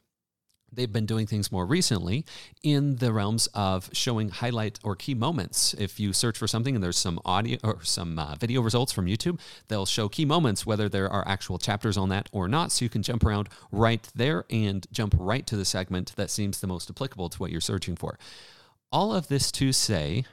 They've 0.73 0.93
been 0.93 1.07
doing 1.07 1.27
things 1.27 1.51
more 1.51 1.67
recently 1.67 2.25
in 2.63 2.97
the 2.97 3.13
realms 3.13 3.49
of 3.55 3.91
showing 3.93 4.29
highlight 4.29 4.79
or 4.83 4.97
key 4.97 5.15
moments. 5.15 5.75
If 5.75 5.99
you 5.99 6.13
search 6.13 6.39
for 6.39 6.47
something 6.47 6.75
and 6.75 6.83
there's 6.83 6.99
some 6.99 7.21
audio 7.25 7.59
or 7.63 7.83
some 7.83 8.19
uh, 8.19 8.37
video 8.37 8.61
results 8.61 8.93
from 8.93 9.07
YouTube, 9.07 9.41
they'll 9.69 9.87
show 9.87 10.09
key 10.09 10.25
moments, 10.25 10.67
whether 10.67 10.89
there 10.89 11.09
are 11.09 11.27
actual 11.27 11.59
chapters 11.59 11.97
on 11.97 12.09
that 12.11 12.29
or 12.33 12.49
not. 12.49 12.73
So 12.73 12.85
you 12.85 12.89
can 12.89 13.03
jump 13.03 13.25
around 13.25 13.49
right 13.73 14.07
there 14.15 14.45
and 14.51 14.87
jump 14.93 15.15
right 15.19 15.47
to 15.47 15.57
the 15.57 15.65
segment 15.65 16.15
that 16.17 16.31
seems 16.31 16.61
the 16.61 16.67
most 16.67 16.91
applicable 16.91 17.29
to 17.31 17.39
what 17.39 17.51
you're 17.51 17.61
searching 17.61 17.97
for. 17.97 18.19
All 18.93 19.15
of 19.15 19.29
this 19.29 19.53
to 19.53 19.73
say, 19.73 20.25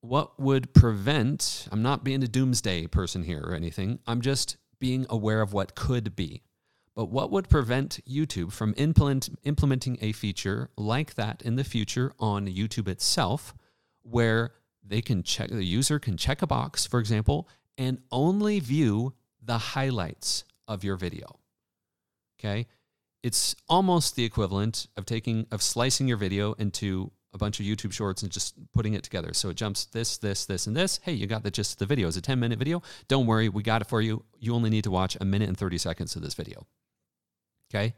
what 0.00 0.38
would 0.40 0.72
prevent, 0.74 1.66
I'm 1.72 1.82
not 1.82 2.04
being 2.04 2.22
a 2.22 2.28
doomsday 2.28 2.86
person 2.86 3.24
here 3.24 3.42
or 3.42 3.54
anything, 3.54 3.98
I'm 4.06 4.20
just 4.20 4.56
being 4.78 5.06
aware 5.10 5.40
of 5.40 5.52
what 5.52 5.74
could 5.74 6.14
be. 6.14 6.42
But 6.98 7.10
what 7.10 7.30
would 7.30 7.48
prevent 7.48 8.00
YouTube 8.10 8.50
from 8.50 8.74
implement, 8.76 9.28
implementing 9.44 9.98
a 10.00 10.10
feature 10.10 10.68
like 10.76 11.14
that 11.14 11.42
in 11.42 11.54
the 11.54 11.62
future 11.62 12.12
on 12.18 12.48
YouTube 12.48 12.88
itself, 12.88 13.54
where 14.02 14.50
they 14.84 15.00
can 15.00 15.22
check, 15.22 15.48
the 15.48 15.62
user 15.62 16.00
can 16.00 16.16
check 16.16 16.42
a 16.42 16.46
box, 16.48 16.86
for 16.86 16.98
example, 16.98 17.48
and 17.76 18.00
only 18.10 18.58
view 18.58 19.14
the 19.40 19.58
highlights 19.58 20.42
of 20.66 20.82
your 20.82 20.96
video? 20.96 21.38
Okay. 22.40 22.66
It's 23.22 23.54
almost 23.68 24.16
the 24.16 24.24
equivalent 24.24 24.88
of 24.96 25.06
taking, 25.06 25.46
of 25.52 25.62
slicing 25.62 26.08
your 26.08 26.16
video 26.16 26.54
into 26.54 27.12
a 27.32 27.38
bunch 27.38 27.60
of 27.60 27.66
YouTube 27.66 27.92
shorts 27.92 28.24
and 28.24 28.32
just 28.32 28.56
putting 28.72 28.94
it 28.94 29.04
together. 29.04 29.32
So 29.34 29.50
it 29.50 29.56
jumps 29.56 29.84
this, 29.84 30.18
this, 30.18 30.46
this, 30.46 30.66
and 30.66 30.76
this. 30.76 30.98
Hey, 31.04 31.12
you 31.12 31.28
got 31.28 31.44
the 31.44 31.52
gist 31.52 31.74
of 31.74 31.78
the 31.78 31.86
video. 31.86 32.08
It's 32.08 32.16
a 32.16 32.22
10 32.22 32.40
minute 32.40 32.58
video. 32.58 32.82
Don't 33.06 33.26
worry, 33.26 33.48
we 33.48 33.62
got 33.62 33.82
it 33.82 33.88
for 33.88 34.00
you. 34.00 34.24
You 34.40 34.52
only 34.52 34.68
need 34.68 34.82
to 34.82 34.90
watch 34.90 35.16
a 35.20 35.24
minute 35.24 35.48
and 35.48 35.56
30 35.56 35.78
seconds 35.78 36.16
of 36.16 36.22
this 36.22 36.34
video. 36.34 36.66
Okay. 37.70 37.94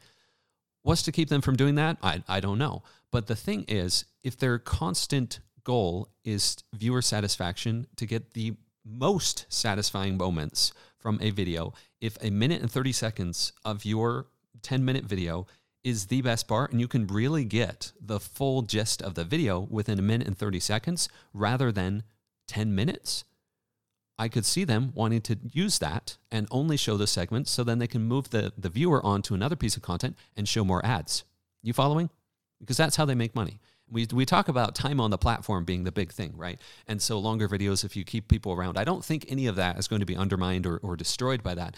What's 0.83 1.03
to 1.03 1.12
keep 1.12 1.29
them 1.29 1.43
from 1.43 1.57
doing 1.57 1.75
that? 1.75 1.99
I, 2.03 2.23
I 2.27 2.41
don't 2.41 2.59
know. 2.59 2.83
But 3.11 3.27
the 3.27 3.37
thing 3.37 3.65
is, 3.69 4.05
if 4.23 4.39
their 4.39 4.59
constant 4.59 5.41
goal 5.65 6.09
is 6.25 6.57
viewer 6.73 7.03
satisfaction 7.03 7.87
to 7.97 8.07
get 8.07 8.33
the 8.33 8.55
most 8.85 9.47
satisfying 9.49 10.17
moments 10.17 10.73
from 10.99 11.19
a 11.21 11.31
video, 11.31 11.75
if 12.00 12.17
a 12.23 12.31
minute 12.31 12.62
and 12.62 12.71
30 12.71 12.93
seconds 12.93 13.53
of 13.65 13.85
your 13.85 14.27
10 14.62 14.85
minute 14.85 15.05
video 15.05 15.47
is 15.83 16.07
the 16.07 16.21
best 16.23 16.47
part 16.47 16.73
and 16.73 16.81
you 16.81 16.89
can 16.89 17.07
really 17.07 17.45
get 17.45 17.93
the 18.00 18.21
full 18.21 18.62
gist 18.62 19.00
of 19.00 19.15
the 19.15 19.25
video 19.25 19.61
within 19.61 19.99
a 19.99 20.03
minute 20.03 20.27
and 20.27 20.37
30 20.37 20.61
seconds 20.61 21.09
rather 21.33 21.73
than 21.73 22.03
10 22.49 22.75
minutes, 22.75 23.25
I 24.21 24.29
could 24.29 24.45
see 24.45 24.65
them 24.65 24.93
wanting 24.95 25.23
to 25.23 25.39
use 25.50 25.79
that 25.79 26.19
and 26.31 26.47
only 26.50 26.77
show 26.77 26.99
the 26.99 27.07
segments 27.07 27.50
so 27.50 27.65
then 27.65 27.79
they 27.79 27.87
can 27.87 28.03
move 28.03 28.29
the, 28.29 28.53
the 28.57 28.69
viewer 28.69 29.05
on 29.05 29.23
to 29.23 29.35
another 29.35 29.57
piece 29.57 29.79
of 29.79 29.83
content 29.83 30.15
and 30.37 30.47
show 30.47 30.62
more 30.62 30.85
ads. 30.85 31.25
You 31.62 31.73
following? 31.73 32.11
Because 32.61 32.77
that's 32.77 32.97
how 32.97 33.07
they 33.07 33.15
make 33.15 33.35
money. 33.35 33.61
We, 33.91 34.07
we 34.12 34.27
talk 34.27 34.49
about 34.49 34.75
time 34.75 35.00
on 35.00 35.11
the 35.11 35.17
platform 35.17 35.65
being 35.65 35.85
the 35.85 35.91
big 35.91 36.12
thing, 36.12 36.35
right? 36.37 36.61
And 36.87 37.00
so 37.00 37.19
longer 37.19 37.49
videos, 37.49 37.83
if 37.83 37.97
you 37.97 38.05
keep 38.05 38.29
people 38.29 38.53
around, 38.53 38.77
I 38.77 38.85
don't 38.85 39.03
think 39.03 39.25
any 39.27 39.47
of 39.47 39.57
that 39.57 39.79
is 39.79 39.89
going 39.89 40.00
to 40.00 40.07
be 40.07 40.17
undermined 40.17 40.67
or, 40.67 40.77
or 40.77 40.97
destroyed 40.97 41.43
by 41.43 41.55
that. 41.55 41.75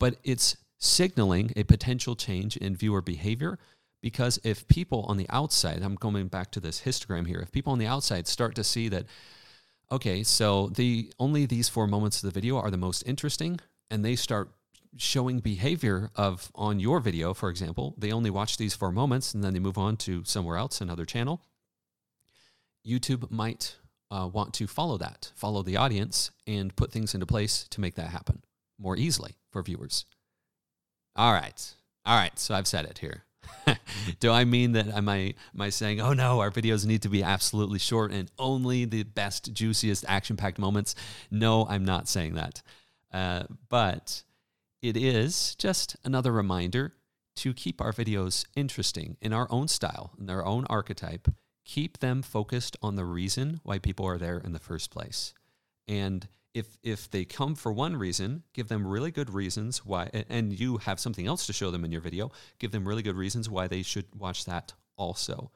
But 0.00 0.16
it's 0.24 0.56
signaling 0.78 1.52
a 1.54 1.62
potential 1.62 2.16
change 2.16 2.56
in 2.56 2.74
viewer 2.74 3.02
behavior 3.02 3.56
because 4.02 4.40
if 4.42 4.66
people 4.66 5.04
on 5.08 5.16
the 5.16 5.30
outside, 5.30 5.80
I'm 5.80 5.94
going 5.94 6.26
back 6.26 6.50
to 6.50 6.60
this 6.60 6.80
histogram 6.80 7.28
here, 7.28 7.38
if 7.38 7.52
people 7.52 7.72
on 7.72 7.78
the 7.78 7.86
outside 7.86 8.26
start 8.26 8.56
to 8.56 8.64
see 8.64 8.88
that, 8.88 9.06
okay, 9.90 10.22
so 10.22 10.68
the 10.68 11.12
only 11.18 11.46
these 11.46 11.68
four 11.68 11.86
moments 11.86 12.22
of 12.22 12.32
the 12.32 12.34
video 12.34 12.58
are 12.58 12.70
the 12.70 12.76
most 12.76 13.02
interesting, 13.06 13.60
and 13.90 14.04
they 14.04 14.16
start 14.16 14.50
showing 14.96 15.40
behavior 15.40 16.10
of 16.14 16.50
on 16.54 16.80
your 16.80 17.00
video, 17.00 17.34
for 17.34 17.50
example, 17.50 17.94
they 17.98 18.12
only 18.12 18.30
watch 18.30 18.56
these 18.56 18.74
four 18.74 18.92
moments 18.92 19.34
and 19.34 19.42
then 19.42 19.52
they 19.52 19.58
move 19.58 19.78
on 19.78 19.96
to 19.96 20.24
somewhere 20.24 20.56
else, 20.56 20.80
another 20.80 21.04
channel. 21.04 21.42
YouTube 22.86 23.30
might 23.30 23.76
uh, 24.10 24.28
want 24.32 24.54
to 24.54 24.66
follow 24.66 24.98
that, 24.98 25.32
follow 25.34 25.62
the 25.62 25.76
audience, 25.76 26.30
and 26.46 26.76
put 26.76 26.92
things 26.92 27.14
into 27.14 27.26
place 27.26 27.66
to 27.70 27.80
make 27.80 27.94
that 27.94 28.10
happen 28.10 28.42
more 28.78 28.96
easily 28.96 29.36
for 29.50 29.62
viewers. 29.62 30.04
All 31.16 31.32
right. 31.32 31.74
All 32.04 32.18
right. 32.18 32.38
So 32.38 32.54
I've 32.54 32.66
said 32.66 32.84
it 32.84 32.98
here. 32.98 33.24
Do 34.20 34.30
I 34.30 34.44
mean 34.44 34.72
that 34.72 34.88
am 34.88 35.08
I 35.08 35.34
am 35.54 35.60
I 35.60 35.70
saying, 35.70 36.00
oh 36.00 36.12
no, 36.12 36.40
our 36.40 36.50
videos 36.50 36.86
need 36.86 37.02
to 37.02 37.08
be 37.08 37.22
absolutely 37.22 37.78
short 37.78 38.12
and 38.12 38.30
only 38.38 38.84
the 38.84 39.02
best, 39.02 39.52
juiciest, 39.52 40.04
action-packed 40.08 40.58
moments? 40.58 40.94
No, 41.30 41.66
I'm 41.68 41.84
not 41.84 42.08
saying 42.08 42.34
that. 42.34 42.62
Uh, 43.12 43.44
but 43.68 44.22
it 44.82 44.96
is 44.96 45.54
just 45.54 45.96
another 46.04 46.32
reminder 46.32 46.94
to 47.36 47.54
keep 47.54 47.80
our 47.80 47.92
videos 47.92 48.44
interesting 48.54 49.16
in 49.20 49.32
our 49.32 49.46
own 49.50 49.68
style, 49.68 50.12
in 50.18 50.30
our 50.30 50.44
own 50.44 50.66
archetype. 50.68 51.28
Keep 51.64 51.98
them 51.98 52.22
focused 52.22 52.76
on 52.82 52.96
the 52.96 53.04
reason 53.04 53.60
why 53.62 53.78
people 53.78 54.06
are 54.06 54.18
there 54.18 54.38
in 54.38 54.52
the 54.52 54.58
first 54.58 54.90
place. 54.90 55.32
And 55.88 56.28
if 56.54 56.78
if 56.82 57.10
they 57.10 57.24
come 57.24 57.56
for 57.56 57.72
one 57.72 57.96
reason, 57.96 58.44
give 58.52 58.68
them 58.68 58.86
really 58.86 59.10
good 59.10 59.28
reasons 59.28 59.84
why, 59.84 60.08
and 60.30 60.58
you 60.58 60.78
have 60.78 61.00
something 61.00 61.26
else 61.26 61.46
to 61.46 61.52
show 61.52 61.70
them 61.70 61.84
in 61.84 61.92
your 61.92 62.00
video, 62.00 62.30
give 62.58 62.70
them 62.70 62.86
really 62.86 63.02
good 63.02 63.16
reasons 63.16 63.50
why 63.50 63.66
they 63.66 63.82
should 63.82 64.06
watch 64.14 64.44
that 64.44 64.72
also. 64.96 65.50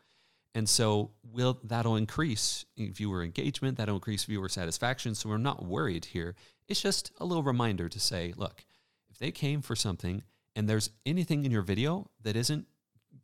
And 0.55 0.69
so 0.69 1.13
will 1.23 1.61
that'll 1.63 1.97
increase 1.97 2.65
viewer 2.77 3.23
engagement, 3.23 3.79
that'll 3.79 3.95
increase 3.95 4.25
viewer 4.25 4.49
satisfaction. 4.49 5.15
So 5.15 5.29
we're 5.29 5.39
not 5.39 5.65
worried 5.65 6.07
here. 6.07 6.35
It's 6.67 6.83
just 6.83 7.13
a 7.19 7.25
little 7.25 7.45
reminder 7.45 7.89
to 7.89 8.01
say, 8.01 8.35
look, 8.37 8.65
if 9.09 9.19
they 9.19 9.31
came 9.31 9.63
for 9.63 9.77
something 9.77 10.25
and 10.57 10.69
there's 10.69 10.91
anything 11.07 11.45
in 11.45 11.53
your 11.53 11.63
video 11.63 12.11
that 12.23 12.35
isn't 12.35 12.67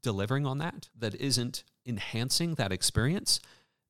delivering 0.00 0.46
on 0.46 0.58
that, 0.58 0.88
that 0.96 1.16
isn't 1.16 1.64
enhancing 1.84 2.54
that 2.54 2.72
experience, 2.72 3.40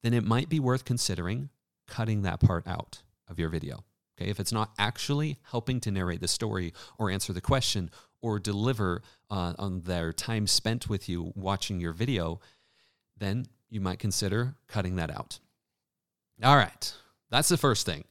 then 0.03 0.15
it 0.15 0.25
might 0.25 0.49
be 0.49 0.59
worth 0.59 0.85
considering 0.85 1.51
cutting 1.87 2.23
that 2.23 2.41
part 2.41 2.67
out 2.67 3.03
of 3.29 3.39
your 3.39 3.49
video. 3.49 3.85
Okay, 4.17 4.31
if 4.31 4.39
it's 4.39 4.53
not 4.53 4.73
actually 4.79 5.39
helping 5.51 5.81
to 5.81 5.91
narrate 5.91 6.21
the 6.21 6.29
story 6.29 6.73
or 6.99 7.11
answer 7.11 7.33
the 7.33 7.41
question 7.41 7.91
or 8.23 8.39
deliver 8.39 9.03
uh, 9.31 9.55
on 9.59 9.83
their 9.83 10.13
time 10.13 10.47
spent 10.47 10.89
with 10.89 11.09
you 11.09 11.33
watching 11.35 11.81
your 11.81 11.93
video, 11.93 12.41
then 13.19 13.47
you 13.69 13.81
might 13.81 13.99
consider 13.99 14.55
cutting 14.69 14.97
that 14.97 15.11
out. 15.11 15.41
All 16.43 16.57
right, 16.57 16.95
that's 17.31 17.49
the 17.49 17.57
first 17.57 17.87
thing. 17.87 18.05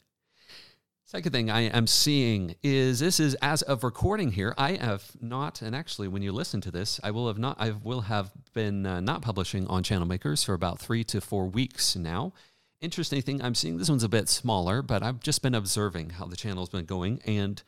Second 1.05 1.31
thing 1.31 1.51
I 1.51 1.61
am 1.61 1.85
seeing 1.85 2.55
is 2.63 2.99
this 2.99 3.19
is 3.19 3.35
as 3.41 3.61
of 3.61 3.83
recording 3.83 4.31
here. 4.31 4.55
I 4.57 4.77
have 4.77 5.11
not, 5.21 5.61
and 5.61 5.75
actually, 5.75 6.07
when 6.07 6.23
you 6.23 6.31
listen 6.31 6.59
to 6.61 6.71
this, 6.71 6.99
I 7.03 7.11
will 7.11 7.27
have 7.27 7.37
not. 7.37 7.55
I 7.59 7.71
will 7.71 8.01
have 8.01 8.31
been 8.53 8.85
uh, 8.85 8.99
not 8.99 9.21
publishing 9.21 9.67
on 9.67 9.83
Channel 9.83 10.07
Makers 10.07 10.43
for 10.43 10.53
about 10.53 10.79
three 10.79 11.03
to 11.05 11.21
four 11.21 11.45
weeks 11.45 11.95
now 11.95 12.33
interesting 12.83 13.21
thing 13.21 13.41
I'm 13.41 13.55
seeing 13.55 13.77
this 13.77 13.89
one's 13.89 14.03
a 14.03 14.09
bit 14.09 14.29
smaller, 14.29 14.81
but 14.81 15.01
I've 15.01 15.19
just 15.19 15.41
been 15.41 15.55
observing 15.55 16.11
how 16.11 16.25
the 16.25 16.35
channel's 16.35 16.69
been 16.69 16.85
going 16.85 17.21
and 17.25 17.61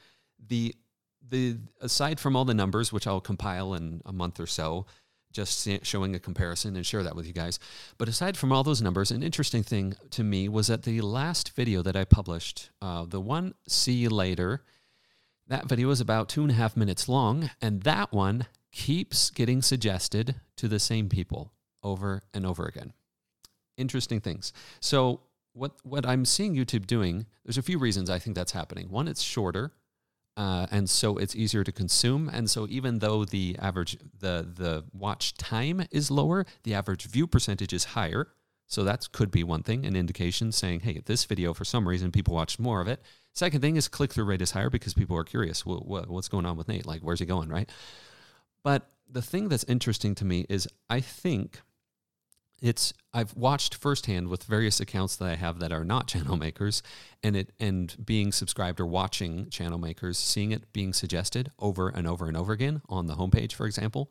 the 0.47 0.75
the 1.27 1.57
aside 1.81 2.19
from 2.19 2.35
all 2.35 2.45
the 2.45 2.53
numbers 2.53 2.93
which 2.93 3.07
I'll 3.07 3.21
compile 3.21 3.73
in 3.73 4.01
a 4.05 4.13
month 4.13 4.39
or 4.39 4.45
so, 4.45 4.85
just 5.31 5.67
showing 5.83 6.13
a 6.13 6.19
comparison 6.19 6.75
and 6.75 6.85
share 6.85 7.01
that 7.03 7.15
with 7.15 7.25
you 7.25 7.33
guys. 7.33 7.57
But 7.97 8.07
aside 8.07 8.37
from 8.37 8.51
all 8.51 8.63
those 8.63 8.81
numbers, 8.81 9.09
an 9.09 9.23
interesting 9.23 9.63
thing 9.63 9.95
to 10.11 10.23
me 10.23 10.47
was 10.47 10.67
that 10.67 10.83
the 10.83 11.01
last 11.01 11.53
video 11.55 11.81
that 11.81 11.95
I 11.95 12.05
published, 12.05 12.69
uh, 12.81 13.05
the 13.05 13.21
one 13.21 13.55
see 13.67 13.93
you 13.93 14.09
later, 14.09 14.63
that 15.47 15.67
video 15.67 15.89
is 15.89 15.99
about 16.01 16.29
two 16.29 16.43
and 16.43 16.51
a 16.51 16.55
half 16.55 16.77
minutes 16.77 17.09
long, 17.09 17.49
and 17.61 17.81
that 17.83 18.13
one 18.13 18.45
keeps 18.71 19.31
getting 19.31 19.61
suggested 19.61 20.35
to 20.57 20.67
the 20.67 20.79
same 20.79 21.09
people 21.09 21.53
over 21.81 22.21
and 22.33 22.45
over 22.45 22.65
again 22.65 22.93
interesting 23.77 24.19
things. 24.19 24.53
So 24.79 25.21
what 25.53 25.73
what 25.83 26.05
I'm 26.05 26.25
seeing 26.25 26.55
YouTube 26.55 26.85
doing, 26.85 27.25
there's 27.43 27.57
a 27.57 27.63
few 27.63 27.79
reasons 27.79 28.09
I 28.09 28.19
think 28.19 28.35
that's 28.35 28.51
happening. 28.51 28.89
One, 28.89 29.07
it's 29.07 29.21
shorter, 29.21 29.73
uh, 30.37 30.67
and 30.71 30.89
so 30.89 31.17
it's 31.17 31.35
easier 31.35 31.63
to 31.63 31.71
consume. 31.71 32.29
And 32.29 32.49
so 32.49 32.67
even 32.69 32.99
though 32.99 33.25
the 33.25 33.55
average 33.59 33.97
the 34.19 34.47
the 34.53 34.83
watch 34.93 35.35
time 35.35 35.85
is 35.91 36.11
lower, 36.11 36.45
the 36.63 36.73
average 36.73 37.05
view 37.05 37.27
percentage 37.27 37.73
is 37.73 37.85
higher. 37.85 38.27
So 38.67 38.83
that 38.83 39.11
could 39.11 39.29
be 39.29 39.43
one 39.43 39.61
thing, 39.61 39.85
an 39.85 39.95
indication 39.95 40.51
saying, 40.51 40.79
hey, 40.81 41.01
this 41.05 41.25
video 41.25 41.53
for 41.53 41.63
some 41.63 41.87
reason 41.87 42.11
people 42.11 42.33
watched 42.33 42.59
more 42.59 42.81
of 42.81 42.87
it. 42.87 42.99
Second 43.31 43.61
thing 43.61 43.75
is 43.75 43.87
click 43.87 44.11
through 44.11 44.25
rate 44.25 44.41
is 44.41 44.51
higher 44.51 44.71
because 44.71 44.95
people 44.95 45.15
are 45.15 45.23
curious. 45.23 45.65
What, 45.65 45.85
what, 45.85 46.09
what's 46.09 46.29
going 46.29 46.47
on 46.47 46.57
with 46.57 46.67
Nate? 46.67 46.85
Like, 46.85 47.01
where's 47.01 47.19
he 47.19 47.27
going, 47.27 47.49
right? 47.49 47.69
But 48.63 48.89
the 49.07 49.21
thing 49.21 49.49
that's 49.49 49.65
interesting 49.65 50.15
to 50.15 50.25
me 50.25 50.47
is 50.49 50.67
I 50.89 50.99
think 50.99 51.61
it's 52.65 52.93
I've 53.13 53.35
watched 53.35 53.75
firsthand 53.75 54.27
with 54.27 54.43
various 54.43 54.79
accounts 54.79 55.15
that 55.17 55.29
I 55.29 55.35
have 55.35 55.59
that 55.59 55.71
are 55.71 55.83
not 55.83 56.07
channel 56.13 56.35
makers, 56.35 56.81
and 57.21 57.35
it 57.35 57.53
and 57.59 57.95
being 58.03 58.31
subscribed 58.31 58.79
or 58.79 58.87
watching 58.87 59.49
channel 59.49 59.77
makers, 59.77 60.17
seeing 60.17 60.51
it 60.51 60.73
being 60.73 60.91
suggested 60.91 61.51
over 61.59 61.89
and 61.89 62.07
over 62.07 62.27
and 62.27 62.35
over 62.35 62.53
again 62.53 62.81
on 62.89 63.05
the 63.05 63.15
homepage, 63.15 63.53
for 63.53 63.67
example. 63.67 64.09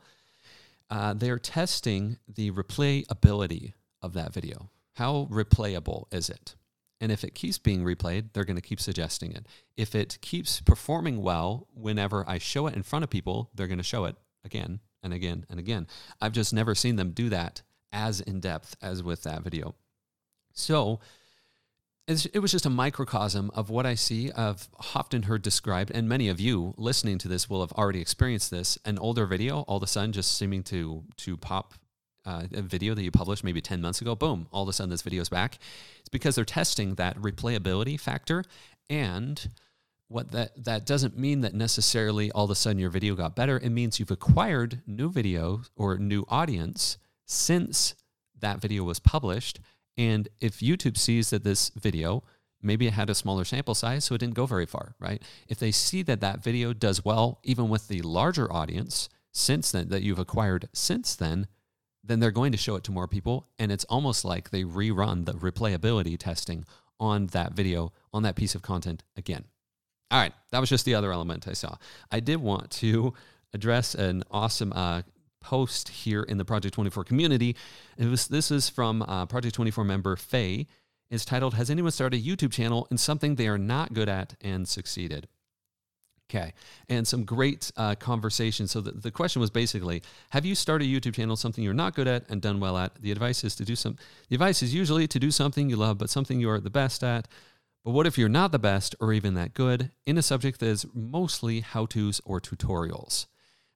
Uh, 0.88 1.14
they're 1.14 1.38
testing 1.38 2.18
the 2.32 2.52
replayability 2.52 3.72
of 4.00 4.12
that 4.12 4.32
video. 4.32 4.70
How 4.94 5.26
replayable 5.30 6.04
is 6.12 6.28
it? 6.28 6.54
And 7.00 7.10
if 7.10 7.24
it 7.24 7.34
keeps 7.34 7.58
being 7.58 7.82
replayed, 7.82 8.32
they're 8.32 8.44
going 8.44 8.56
to 8.56 8.62
keep 8.62 8.80
suggesting 8.80 9.32
it. 9.32 9.46
If 9.76 9.94
it 9.94 10.18
keeps 10.20 10.60
performing 10.60 11.22
well 11.22 11.66
whenever 11.74 12.28
I 12.28 12.38
show 12.38 12.66
it 12.66 12.76
in 12.76 12.82
front 12.82 13.02
of 13.02 13.10
people, 13.10 13.50
they're 13.54 13.66
going 13.66 13.78
to 13.78 13.82
show 13.84 14.04
it 14.04 14.14
again 14.44 14.80
and 15.02 15.12
again 15.12 15.44
and 15.50 15.58
again. 15.58 15.88
I've 16.20 16.32
just 16.32 16.52
never 16.52 16.74
seen 16.74 16.96
them 16.96 17.10
do 17.10 17.28
that 17.30 17.62
as 17.94 18.20
in 18.20 18.40
depth 18.40 18.76
as 18.82 19.02
with 19.02 19.22
that 19.22 19.42
video. 19.42 19.74
So 20.52 21.00
it 22.06 22.42
was 22.42 22.52
just 22.52 22.66
a 22.66 22.70
microcosm 22.70 23.50
of 23.54 23.70
what 23.70 23.86
I 23.86 23.94
see. 23.94 24.30
I've 24.32 24.68
often 24.94 25.22
heard 25.22 25.40
described, 25.40 25.90
and 25.90 26.06
many 26.06 26.28
of 26.28 26.38
you 26.38 26.74
listening 26.76 27.16
to 27.18 27.28
this 27.28 27.48
will 27.48 27.60
have 27.60 27.72
already 27.72 28.00
experienced 28.00 28.50
this. 28.50 28.76
An 28.84 28.98
older 28.98 29.24
video, 29.24 29.60
all 29.62 29.78
of 29.78 29.82
a 29.82 29.86
sudden, 29.86 30.12
just 30.12 30.36
seeming 30.36 30.62
to 30.64 31.04
to 31.18 31.38
pop 31.38 31.72
uh, 32.26 32.42
a 32.52 32.60
video 32.60 32.94
that 32.94 33.02
you 33.02 33.10
published 33.10 33.44
maybe 33.44 33.60
10 33.60 33.80
months 33.80 34.00
ago, 34.00 34.14
boom, 34.14 34.48
all 34.50 34.62
of 34.62 34.68
a 34.68 34.72
sudden 34.72 34.90
this 34.90 35.02
video 35.02 35.22
is 35.22 35.28
back. 35.28 35.58
It's 36.00 36.08
because 36.10 36.34
they're 36.34 36.44
testing 36.44 36.94
that 36.96 37.16
replayability 37.18 37.98
factor. 37.98 38.44
And 38.90 39.50
what 40.08 40.32
that, 40.32 40.64
that 40.64 40.86
doesn't 40.86 41.18
mean 41.18 41.40
that 41.42 41.54
necessarily 41.54 42.30
all 42.32 42.44
of 42.44 42.50
a 42.50 42.54
sudden 42.54 42.78
your 42.78 42.90
video 42.90 43.14
got 43.14 43.36
better. 43.36 43.58
It 43.58 43.70
means 43.70 43.98
you've 43.98 44.10
acquired 44.10 44.82
new 44.86 45.10
video 45.10 45.62
or 45.76 45.98
new 45.98 46.24
audience 46.28 46.98
since 47.26 47.94
that 48.40 48.60
video 48.60 48.84
was 48.84 48.98
published. 48.98 49.60
And 49.96 50.28
if 50.40 50.58
YouTube 50.58 50.96
sees 50.96 51.30
that 51.30 51.44
this 51.44 51.70
video, 51.70 52.24
maybe 52.62 52.86
it 52.86 52.94
had 52.94 53.10
a 53.10 53.14
smaller 53.14 53.44
sample 53.44 53.74
size, 53.74 54.04
so 54.04 54.14
it 54.14 54.18
didn't 54.18 54.34
go 54.34 54.46
very 54.46 54.66
far, 54.66 54.94
right? 54.98 55.22
If 55.48 55.58
they 55.58 55.70
see 55.70 56.02
that 56.02 56.20
that 56.20 56.42
video 56.42 56.72
does 56.72 57.04
well, 57.04 57.40
even 57.44 57.68
with 57.68 57.88
the 57.88 58.02
larger 58.02 58.52
audience 58.52 59.08
since 59.32 59.70
then 59.70 59.88
that 59.88 60.02
you've 60.02 60.18
acquired 60.18 60.68
since 60.72 61.14
then, 61.14 61.46
then 62.02 62.20
they're 62.20 62.30
going 62.30 62.52
to 62.52 62.58
show 62.58 62.76
it 62.76 62.84
to 62.84 62.92
more 62.92 63.08
people. 63.08 63.48
And 63.58 63.72
it's 63.72 63.84
almost 63.84 64.24
like 64.24 64.50
they 64.50 64.64
rerun 64.64 65.24
the 65.24 65.32
replayability 65.32 66.18
testing 66.18 66.64
on 67.00 67.26
that 67.28 67.52
video, 67.52 67.92
on 68.12 68.22
that 68.22 68.36
piece 68.36 68.54
of 68.54 68.62
content 68.62 69.02
again. 69.16 69.44
All 70.10 70.20
right, 70.20 70.32
that 70.50 70.60
was 70.60 70.68
just 70.68 70.84
the 70.84 70.94
other 70.94 71.12
element 71.12 71.48
I 71.48 71.54
saw. 71.54 71.76
I 72.12 72.20
did 72.20 72.36
want 72.36 72.70
to 72.72 73.14
address 73.52 73.94
an 73.94 74.22
awesome 74.30 74.72
uh, 74.72 75.02
post 75.44 75.90
here 75.90 76.22
in 76.22 76.38
the 76.38 76.44
Project 76.44 76.74
24 76.74 77.04
community. 77.04 77.54
It 77.98 78.06
was 78.06 78.26
this 78.26 78.50
is 78.50 78.68
from 78.68 79.02
uh, 79.02 79.26
Project 79.26 79.54
24 79.54 79.84
member 79.84 80.16
Faye. 80.16 80.66
It's 81.10 81.24
titled 81.24 81.54
"Has 81.54 81.70
anyone 81.70 81.92
started 81.92 82.18
a 82.20 82.24
YouTube 82.24 82.50
channel 82.50 82.88
in 82.90 82.96
something 82.98 83.34
they 83.34 83.46
are 83.46 83.58
not 83.58 83.92
good 83.92 84.08
at 84.08 84.34
and 84.40 84.66
succeeded?" 84.66 85.28
Okay, 86.30 86.54
and 86.88 87.06
some 87.06 87.24
great 87.24 87.70
uh, 87.76 87.94
conversation. 87.96 88.66
So 88.66 88.80
the, 88.80 88.92
the 88.92 89.10
question 89.10 89.40
was 89.40 89.50
basically, 89.50 90.02
have 90.30 90.46
you 90.46 90.54
started 90.54 90.86
a 90.86 90.90
YouTube 90.90 91.14
channel, 91.14 91.36
something 91.36 91.62
you're 91.62 91.74
not 91.74 91.94
good 91.94 92.08
at 92.08 92.24
and 92.30 92.40
done 92.40 92.60
well 92.60 92.78
at? 92.78 92.94
The 93.00 93.12
advice 93.12 93.44
is 93.44 93.54
to 93.56 93.64
do 93.64 93.76
some. 93.76 93.96
The 94.30 94.36
advice 94.36 94.62
is 94.62 94.74
usually 94.74 95.06
to 95.06 95.18
do 95.20 95.30
something 95.30 95.68
you 95.68 95.76
love, 95.76 95.98
but 95.98 96.08
something 96.08 96.40
you 96.40 96.48
are 96.48 96.60
the 96.60 96.70
best 96.70 97.04
at. 97.04 97.28
But 97.84 97.90
what 97.90 98.06
if 98.06 98.16
you're 98.16 98.30
not 98.30 98.50
the 98.50 98.58
best 98.58 98.94
or 98.98 99.12
even 99.12 99.34
that 99.34 99.52
good 99.52 99.90
in 100.06 100.16
a 100.16 100.22
subject 100.22 100.60
that 100.60 100.66
is 100.68 100.86
mostly 100.94 101.60
how-tos 101.60 102.22
or 102.24 102.40
tutorials? 102.40 103.26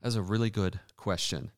That's 0.00 0.14
a 0.14 0.22
really 0.22 0.48
good 0.48 0.80
question. 0.96 1.50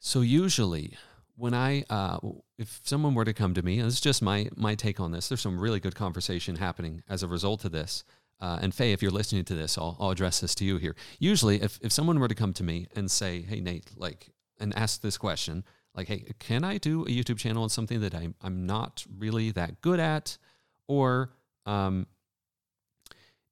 So 0.00 0.20
usually, 0.20 0.96
when 1.36 1.54
I, 1.54 1.84
uh, 1.90 2.18
if 2.58 2.80
someone 2.84 3.14
were 3.14 3.24
to 3.24 3.32
come 3.32 3.54
to 3.54 3.62
me, 3.62 3.78
and 3.78 3.86
this 3.86 3.94
is 3.94 4.00
just 4.00 4.22
my 4.22 4.48
my 4.56 4.74
take 4.74 5.00
on 5.00 5.12
this. 5.12 5.28
There's 5.28 5.40
some 5.40 5.58
really 5.58 5.80
good 5.80 5.94
conversation 5.94 6.56
happening 6.56 7.02
as 7.08 7.22
a 7.22 7.28
result 7.28 7.64
of 7.64 7.72
this. 7.72 8.04
Uh, 8.40 8.58
and 8.60 8.74
Faye, 8.74 8.92
if 8.92 9.00
you're 9.00 9.10
listening 9.10 9.44
to 9.44 9.54
this, 9.54 9.78
I'll, 9.78 9.96
I'll 9.98 10.10
address 10.10 10.40
this 10.40 10.54
to 10.56 10.64
you 10.64 10.76
here. 10.76 10.94
Usually, 11.18 11.62
if 11.62 11.78
if 11.82 11.92
someone 11.92 12.20
were 12.20 12.28
to 12.28 12.34
come 12.34 12.52
to 12.54 12.64
me 12.64 12.86
and 12.94 13.10
say, 13.10 13.42
"Hey, 13.42 13.60
Nate," 13.60 13.90
like, 13.96 14.30
and 14.60 14.76
ask 14.76 15.00
this 15.00 15.16
question, 15.16 15.64
like, 15.94 16.08
"Hey, 16.08 16.24
can 16.38 16.64
I 16.64 16.78
do 16.78 17.02
a 17.02 17.08
YouTube 17.08 17.38
channel 17.38 17.62
on 17.62 17.68
something 17.68 18.00
that 18.00 18.14
I'm 18.14 18.34
I'm 18.42 18.66
not 18.66 19.04
really 19.18 19.50
that 19.52 19.80
good 19.80 20.00
at, 20.00 20.36
or 20.88 21.30
um, 21.66 22.06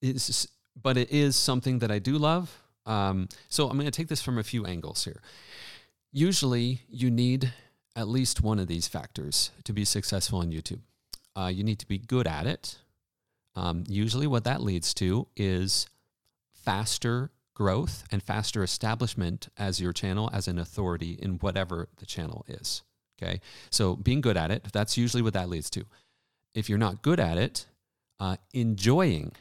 is 0.00 0.48
but 0.80 0.96
it 0.96 1.10
is 1.10 1.36
something 1.36 1.78
that 1.80 1.90
I 1.90 1.98
do 1.98 2.18
love." 2.18 2.62
Um, 2.84 3.28
so 3.48 3.68
I'm 3.68 3.76
going 3.76 3.86
to 3.86 3.92
take 3.92 4.08
this 4.08 4.22
from 4.22 4.38
a 4.38 4.42
few 4.42 4.66
angles 4.66 5.04
here. 5.04 5.22
Usually, 6.12 6.82
you 6.90 7.10
need 7.10 7.52
at 7.96 8.06
least 8.06 8.42
one 8.42 8.58
of 8.58 8.68
these 8.68 8.86
factors 8.86 9.50
to 9.64 9.72
be 9.72 9.84
successful 9.84 10.40
on 10.40 10.50
YouTube. 10.50 10.80
Uh, 11.34 11.46
you 11.46 11.64
need 11.64 11.78
to 11.78 11.88
be 11.88 11.98
good 11.98 12.26
at 12.26 12.46
it. 12.46 12.78
Um, 13.54 13.84
usually, 13.88 14.26
what 14.26 14.44
that 14.44 14.62
leads 14.62 14.92
to 14.94 15.26
is 15.36 15.86
faster 16.52 17.30
growth 17.54 18.04
and 18.10 18.22
faster 18.22 18.62
establishment 18.62 19.48
as 19.56 19.80
your 19.80 19.92
channel 19.92 20.30
as 20.32 20.48
an 20.48 20.58
authority 20.58 21.18
in 21.20 21.32
whatever 21.38 21.88
the 21.96 22.06
channel 22.06 22.44
is. 22.46 22.82
Okay. 23.20 23.40
So, 23.70 23.96
being 23.96 24.20
good 24.20 24.36
at 24.36 24.50
it, 24.50 24.68
that's 24.72 24.98
usually 24.98 25.22
what 25.22 25.34
that 25.34 25.48
leads 25.48 25.70
to. 25.70 25.84
If 26.54 26.68
you're 26.68 26.78
not 26.78 27.02
good 27.02 27.20
at 27.20 27.38
it, 27.38 27.66
uh, 28.20 28.36
enjoying 28.52 29.32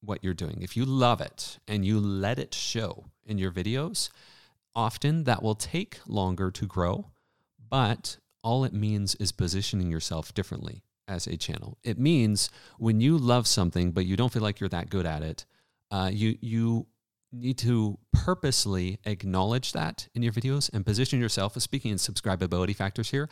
what 0.00 0.24
you're 0.24 0.34
doing, 0.34 0.58
if 0.60 0.76
you 0.76 0.84
love 0.84 1.20
it 1.20 1.58
and 1.68 1.84
you 1.84 2.00
let 2.00 2.38
it 2.40 2.52
show 2.52 3.04
in 3.24 3.38
your 3.38 3.52
videos, 3.52 4.10
Often 4.76 5.24
that 5.24 5.42
will 5.42 5.54
take 5.54 5.98
longer 6.06 6.50
to 6.50 6.66
grow, 6.66 7.10
but 7.70 8.18
all 8.44 8.62
it 8.64 8.74
means 8.74 9.14
is 9.14 9.32
positioning 9.32 9.90
yourself 9.90 10.34
differently 10.34 10.82
as 11.08 11.26
a 11.26 11.38
channel. 11.38 11.78
It 11.82 11.98
means 11.98 12.50
when 12.78 13.00
you 13.00 13.16
love 13.16 13.46
something, 13.46 13.92
but 13.92 14.04
you 14.04 14.16
don't 14.16 14.30
feel 14.30 14.42
like 14.42 14.60
you're 14.60 14.68
that 14.68 14.90
good 14.90 15.06
at 15.06 15.22
it, 15.22 15.46
uh, 15.90 16.10
you, 16.12 16.36
you 16.42 16.86
need 17.32 17.56
to 17.58 17.98
purposely 18.12 18.98
acknowledge 19.04 19.72
that 19.72 20.08
in 20.14 20.22
your 20.22 20.32
videos 20.32 20.70
and 20.74 20.84
position 20.84 21.20
yourself, 21.20 21.60
speaking 21.60 21.90
in 21.90 21.96
subscribability 21.96 22.76
factors 22.76 23.10
here, 23.10 23.30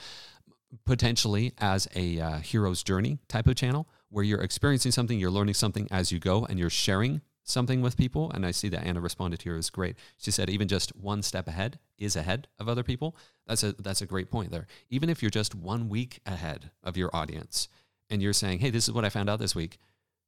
potentially 0.87 1.53
as 1.59 1.87
a 1.95 2.21
uh, 2.21 2.39
hero's 2.39 2.83
journey 2.83 3.19
type 3.29 3.47
of 3.47 3.57
channel 3.57 3.87
where 4.09 4.25
you're 4.25 4.41
experiencing 4.41 4.93
something, 4.93 5.19
you're 5.19 5.31
learning 5.31 5.55
something 5.55 5.87
as 5.91 6.11
you 6.11 6.19
go, 6.19 6.47
and 6.47 6.59
you're 6.59 6.71
sharing 6.71 7.21
something 7.45 7.83
with 7.83 7.97
people. 7.97 8.31
And 8.33 8.45
I 8.45 8.51
see 8.51 8.69
that 8.71 8.85
Anna 8.85 9.01
responded 9.01 9.43
here 9.43 9.57
is 9.57 9.71
great. 9.71 9.97
She 10.17 10.31
said 10.31 10.51
even 10.51 10.67
just 10.67 10.97
one 10.97 11.23
step 11.23 11.47
ahead 11.47 11.79
is 11.99 12.17
ahead 12.17 12.49
of 12.59 12.69
other 12.69 12.83
people. 12.83 13.17
That's 13.47 13.63
a 13.63 13.73
that's 13.75 14.03
a 14.03 14.07
great 14.07 14.31
point 14.31 14.51
there. 14.51 14.67
Even 14.91 15.11
if 15.11 15.23
you're 15.23 15.31
just 15.31 15.55
one 15.55 15.89
week 15.89 16.21
ahead 16.27 16.71
of 16.83 16.97
your 16.97 17.15
audience 17.15 17.69
and 18.11 18.23
you're 18.23 18.33
saying, 18.33 18.59
hey, 18.59 18.71
this 18.71 18.89
is 18.89 18.95
what 18.95 19.05
I 19.05 19.11
found 19.11 19.31
out 19.31 19.39
this 19.39 19.55
week, 19.55 19.79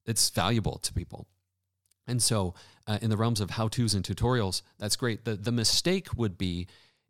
it's 0.05 0.29
valuable 0.29 0.77
to 0.79 0.93
people. 0.93 1.27
And 2.09 2.23
so, 2.23 2.53
uh, 2.85 2.99
in 3.01 3.09
the 3.09 3.17
realms 3.17 3.41
of 3.41 3.51
how 3.51 3.67
to's 3.67 3.93
and 3.93 4.05
tutorials, 4.05 4.61
that's 4.79 4.95
great. 4.95 5.25
The, 5.25 5.35
the 5.35 5.51
mistake 5.51 6.07
would 6.15 6.37
be 6.37 6.67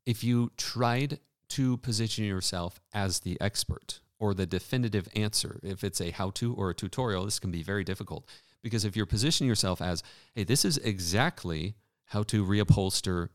if 0.08 0.24
you 0.24 0.52
tried 0.58 1.20
to 1.50 1.78
position 1.78 2.26
yourself 2.26 2.80
as 2.94 3.20
the 3.20 3.40
expert 3.40 4.00
or 4.20 4.34
the 4.34 4.48
definitive 4.48 5.08
answer. 5.16 5.60
If 5.64 5.84
it's 5.84 6.02
a 6.02 6.12
how 6.12 6.32
to 6.32 6.54
or 6.56 6.72
a 6.72 6.74
tutorial, 6.74 7.26
this 7.26 7.40
can 7.40 7.52
be 7.52 7.62
very 7.62 7.84
difficult 7.84 8.28
because 8.68 8.84
if 8.84 8.98
you're 8.98 9.06
positioning 9.06 9.48
yourself 9.48 9.82
as, 9.82 10.04
hey, 10.36 10.44
this 10.44 10.66
is 10.66 10.78
exactly 10.80 11.76
how 12.06 12.22
to 12.24 12.46
reupholster 12.46 13.30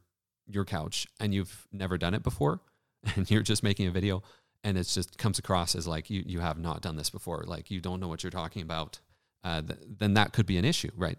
your 0.47 0.65
couch 0.65 1.07
and 1.19 1.33
you've 1.33 1.67
never 1.73 1.97
done 1.97 2.13
it 2.13 2.23
before 2.23 2.61
and 3.17 3.31
you're 3.31 3.43
just 3.43 3.63
making 3.63 3.87
a 3.87 3.91
video 3.91 4.23
and 4.63 4.77
it 4.77 4.85
just 4.85 5.17
comes 5.17 5.39
across 5.39 5.75
as 5.75 5.87
like 5.87 6.11
you, 6.11 6.23
you 6.27 6.41
have 6.41 6.59
not 6.59 6.83
done 6.83 6.97
this 6.97 7.11
before, 7.11 7.45
like 7.47 7.71
you 7.71 7.81
don't 7.81 7.99
know 7.99 8.09
what 8.09 8.23
you're 8.23 8.31
talking 8.31 8.63
about, 8.63 9.01
uh, 9.43 9.63
th- 9.63 9.81
then 9.99 10.15
that 10.15 10.33
could 10.33 10.47
be 10.47 10.59
an 10.59 10.65
issue, 10.65 10.91
right? 10.97 11.19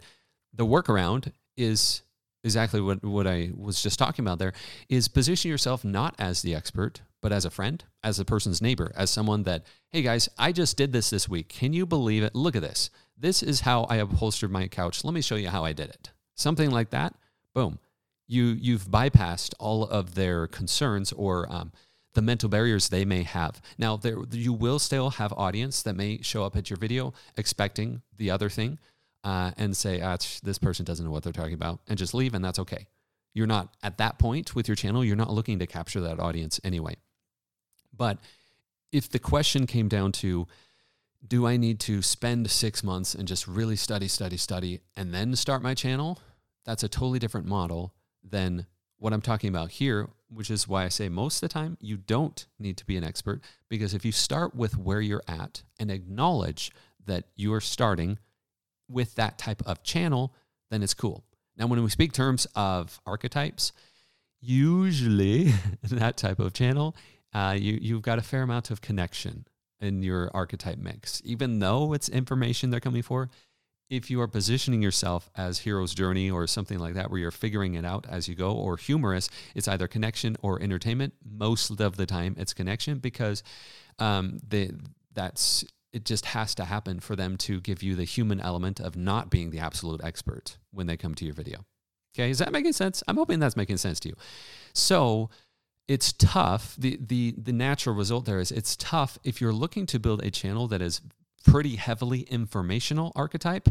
The 0.53 0.65
workaround 0.65 1.31
is 1.57 2.03
exactly 2.43 2.81
what, 2.81 3.03
what 3.03 3.25
I 3.25 3.51
was 3.55 3.81
just 3.81 3.97
talking 3.97 4.23
about 4.23 4.37
there 4.37 4.53
is 4.89 5.07
position 5.07 5.49
yourself 5.49 5.83
not 5.83 6.15
as 6.19 6.41
the 6.41 6.53
expert, 6.53 7.01
but 7.21 7.31
as 7.31 7.45
a 7.45 7.49
friend, 7.49 7.83
as 8.03 8.19
a 8.19 8.25
person's 8.25 8.61
neighbor, 8.61 8.91
as 8.95 9.09
someone 9.09 9.43
that, 9.43 9.65
hey 9.89 10.03
guys, 10.03 10.29
I 10.37 10.51
just 10.51 10.77
did 10.77 10.93
this 10.93 11.09
this 11.09 11.27
week. 11.27 11.49
Can 11.49 11.73
you 11.73 11.85
believe 11.85 12.23
it? 12.23 12.35
Look 12.35 12.55
at 12.55 12.61
this. 12.61 12.89
This 13.17 13.43
is 13.43 13.61
how 13.61 13.83
I 13.83 13.97
upholstered 13.97 14.51
my 14.51 14.67
couch. 14.67 15.03
Let 15.03 15.13
me 15.13 15.21
show 15.21 15.35
you 15.35 15.49
how 15.49 15.63
I 15.63 15.73
did 15.73 15.89
it. 15.89 16.11
Something 16.35 16.71
like 16.71 16.89
that. 16.89 17.13
Boom. 17.53 17.79
You 18.27 18.45
you've 18.45 18.85
bypassed 18.85 19.53
all 19.59 19.83
of 19.83 20.15
their 20.15 20.47
concerns 20.47 21.11
or 21.11 21.51
um, 21.51 21.71
the 22.13 22.21
mental 22.21 22.49
barriers 22.49 22.89
they 22.89 23.05
may 23.05 23.23
have. 23.23 23.61
Now, 23.77 23.97
there 23.97 24.17
you 24.31 24.53
will 24.53 24.79
still 24.79 25.11
have 25.11 25.33
audience 25.33 25.83
that 25.83 25.95
may 25.95 26.21
show 26.21 26.43
up 26.43 26.55
at 26.55 26.69
your 26.69 26.77
video 26.77 27.13
expecting 27.37 28.01
the 28.17 28.31
other 28.31 28.49
thing 28.49 28.79
uh, 29.23 29.51
and 29.57 29.75
say, 29.75 30.01
ah, 30.01 30.17
"This 30.41 30.57
person 30.57 30.85
doesn't 30.85 31.05
know 31.05 31.11
what 31.11 31.23
they're 31.23 31.33
talking 31.33 31.53
about," 31.53 31.81
and 31.87 31.97
just 31.97 32.13
leave, 32.13 32.33
and 32.33 32.43
that's 32.43 32.59
okay. 32.59 32.87
You're 33.33 33.47
not 33.47 33.75
at 33.81 33.97
that 33.97 34.19
point 34.19 34.55
with 34.55 34.67
your 34.67 34.75
channel. 34.75 35.03
You're 35.03 35.15
not 35.15 35.31
looking 35.31 35.59
to 35.59 35.67
capture 35.67 36.01
that 36.01 36.19
audience 36.19 36.59
anyway. 36.63 36.95
But 37.95 38.19
if 38.91 39.09
the 39.09 39.19
question 39.19 39.67
came 39.67 39.87
down 39.87 40.11
to 40.13 40.47
do 41.25 41.47
I 41.47 41.57
need 41.57 41.79
to 41.81 42.01
spend 42.01 42.49
six 42.51 42.83
months 42.83 43.15
and 43.15 43.27
just 43.27 43.47
really 43.47 43.75
study, 43.75 44.07
study, 44.07 44.37
study, 44.37 44.81
and 44.95 45.13
then 45.13 45.35
start 45.35 45.61
my 45.61 45.73
channel? 45.73 46.19
That's 46.65 46.83
a 46.83 46.89
totally 46.89 47.19
different 47.19 47.47
model 47.47 47.93
than 48.23 48.65
what 48.97 49.13
I'm 49.13 49.21
talking 49.21 49.49
about 49.49 49.71
here, 49.71 50.09
which 50.29 50.49
is 50.49 50.67
why 50.67 50.85
I 50.85 50.89
say 50.89 51.09
most 51.09 51.41
of 51.41 51.49
the 51.49 51.53
time 51.53 51.77
you 51.79 51.97
don't 51.97 52.45
need 52.59 52.77
to 52.77 52.85
be 52.85 52.97
an 52.97 53.03
expert 53.03 53.41
because 53.69 53.93
if 53.93 54.05
you 54.05 54.11
start 54.11 54.55
with 54.55 54.77
where 54.77 55.01
you're 55.01 55.23
at 55.27 55.63
and 55.79 55.91
acknowledge 55.91 56.71
that 57.05 57.25
you 57.35 57.53
are 57.53 57.61
starting 57.61 58.17
with 58.89 59.15
that 59.15 59.37
type 59.37 59.61
of 59.65 59.83
channel, 59.83 60.33
then 60.69 60.83
it's 60.83 60.93
cool. 60.93 61.23
Now, 61.57 61.67
when 61.67 61.83
we 61.83 61.89
speak 61.89 62.13
terms 62.13 62.47
of 62.55 62.99
archetypes, 63.05 63.73
usually 64.41 65.53
that 65.83 66.17
type 66.17 66.39
of 66.39 66.53
channel, 66.53 66.95
uh, 67.33 67.55
you, 67.57 67.77
you've 67.81 68.01
got 68.01 68.19
a 68.19 68.23
fair 68.23 68.41
amount 68.41 68.71
of 68.71 68.81
connection 68.81 69.45
in 69.83 70.01
your 70.01 70.31
archetype 70.33 70.77
mix. 70.77 71.21
Even 71.25 71.59
though 71.59 71.93
it's 71.93 72.09
information 72.09 72.69
they're 72.69 72.79
coming 72.79 73.03
for, 73.03 73.29
if 73.89 74.09
you 74.09 74.19
are 74.21 74.27
positioning 74.27 74.81
yourself 74.81 75.29
as 75.35 75.59
hero's 75.59 75.93
journey 75.93 76.31
or 76.31 76.47
something 76.47 76.79
like 76.79 76.95
that 76.95 77.11
where 77.11 77.19
you're 77.19 77.31
figuring 77.31 77.75
it 77.75 77.85
out 77.85 78.07
as 78.09 78.27
you 78.27 78.33
go 78.33 78.53
or 78.53 78.77
humorous 78.77 79.29
it's 79.55 79.67
either 79.67 79.87
connection 79.87 80.35
or 80.41 80.61
entertainment. 80.61 81.13
Most 81.23 81.79
of 81.79 81.97
the 81.97 82.05
time 82.05 82.35
it's 82.39 82.53
connection 82.53 82.99
because 82.99 83.43
um, 83.99 84.39
that's 85.13 85.63
it 85.91 86.05
just 86.05 86.25
has 86.27 86.55
to 86.55 86.65
happen 86.65 86.99
for 86.99 87.15
them 87.15 87.37
to 87.37 87.61
give 87.61 87.83
you 87.83 87.95
the 87.95 88.03
human 88.03 88.39
element 88.39 88.79
of 88.79 88.95
not 88.95 89.29
being 89.29 89.51
the 89.51 89.59
absolute 89.59 90.01
expert 90.03 90.57
when 90.71 90.87
they 90.87 90.97
come 90.97 91.13
to 91.13 91.25
your 91.25 91.35
video. 91.35 91.65
Okay? 92.15 92.31
Is 92.31 92.39
that 92.39 92.51
making 92.51 92.73
sense? 92.73 93.03
I'm 93.07 93.17
hoping 93.17 93.39
that's 93.39 93.55
making 93.55 93.77
sense 93.77 93.99
to 94.01 94.09
you. 94.09 94.15
So 94.73 95.29
it's 95.87 96.13
tough 96.13 96.75
the 96.77 96.97
the 97.01 97.35
the 97.37 97.51
natural 97.51 97.95
result 97.95 98.25
there 98.25 98.39
is 98.39 98.51
it's 98.51 98.75
tough 98.77 99.17
if 99.23 99.41
you're 99.41 99.53
looking 99.53 99.85
to 99.85 99.99
build 99.99 100.23
a 100.23 100.31
channel 100.31 100.67
that 100.67 100.81
is 100.81 101.01
pretty 101.45 101.75
heavily 101.75 102.21
informational 102.21 103.11
archetype 103.15 103.67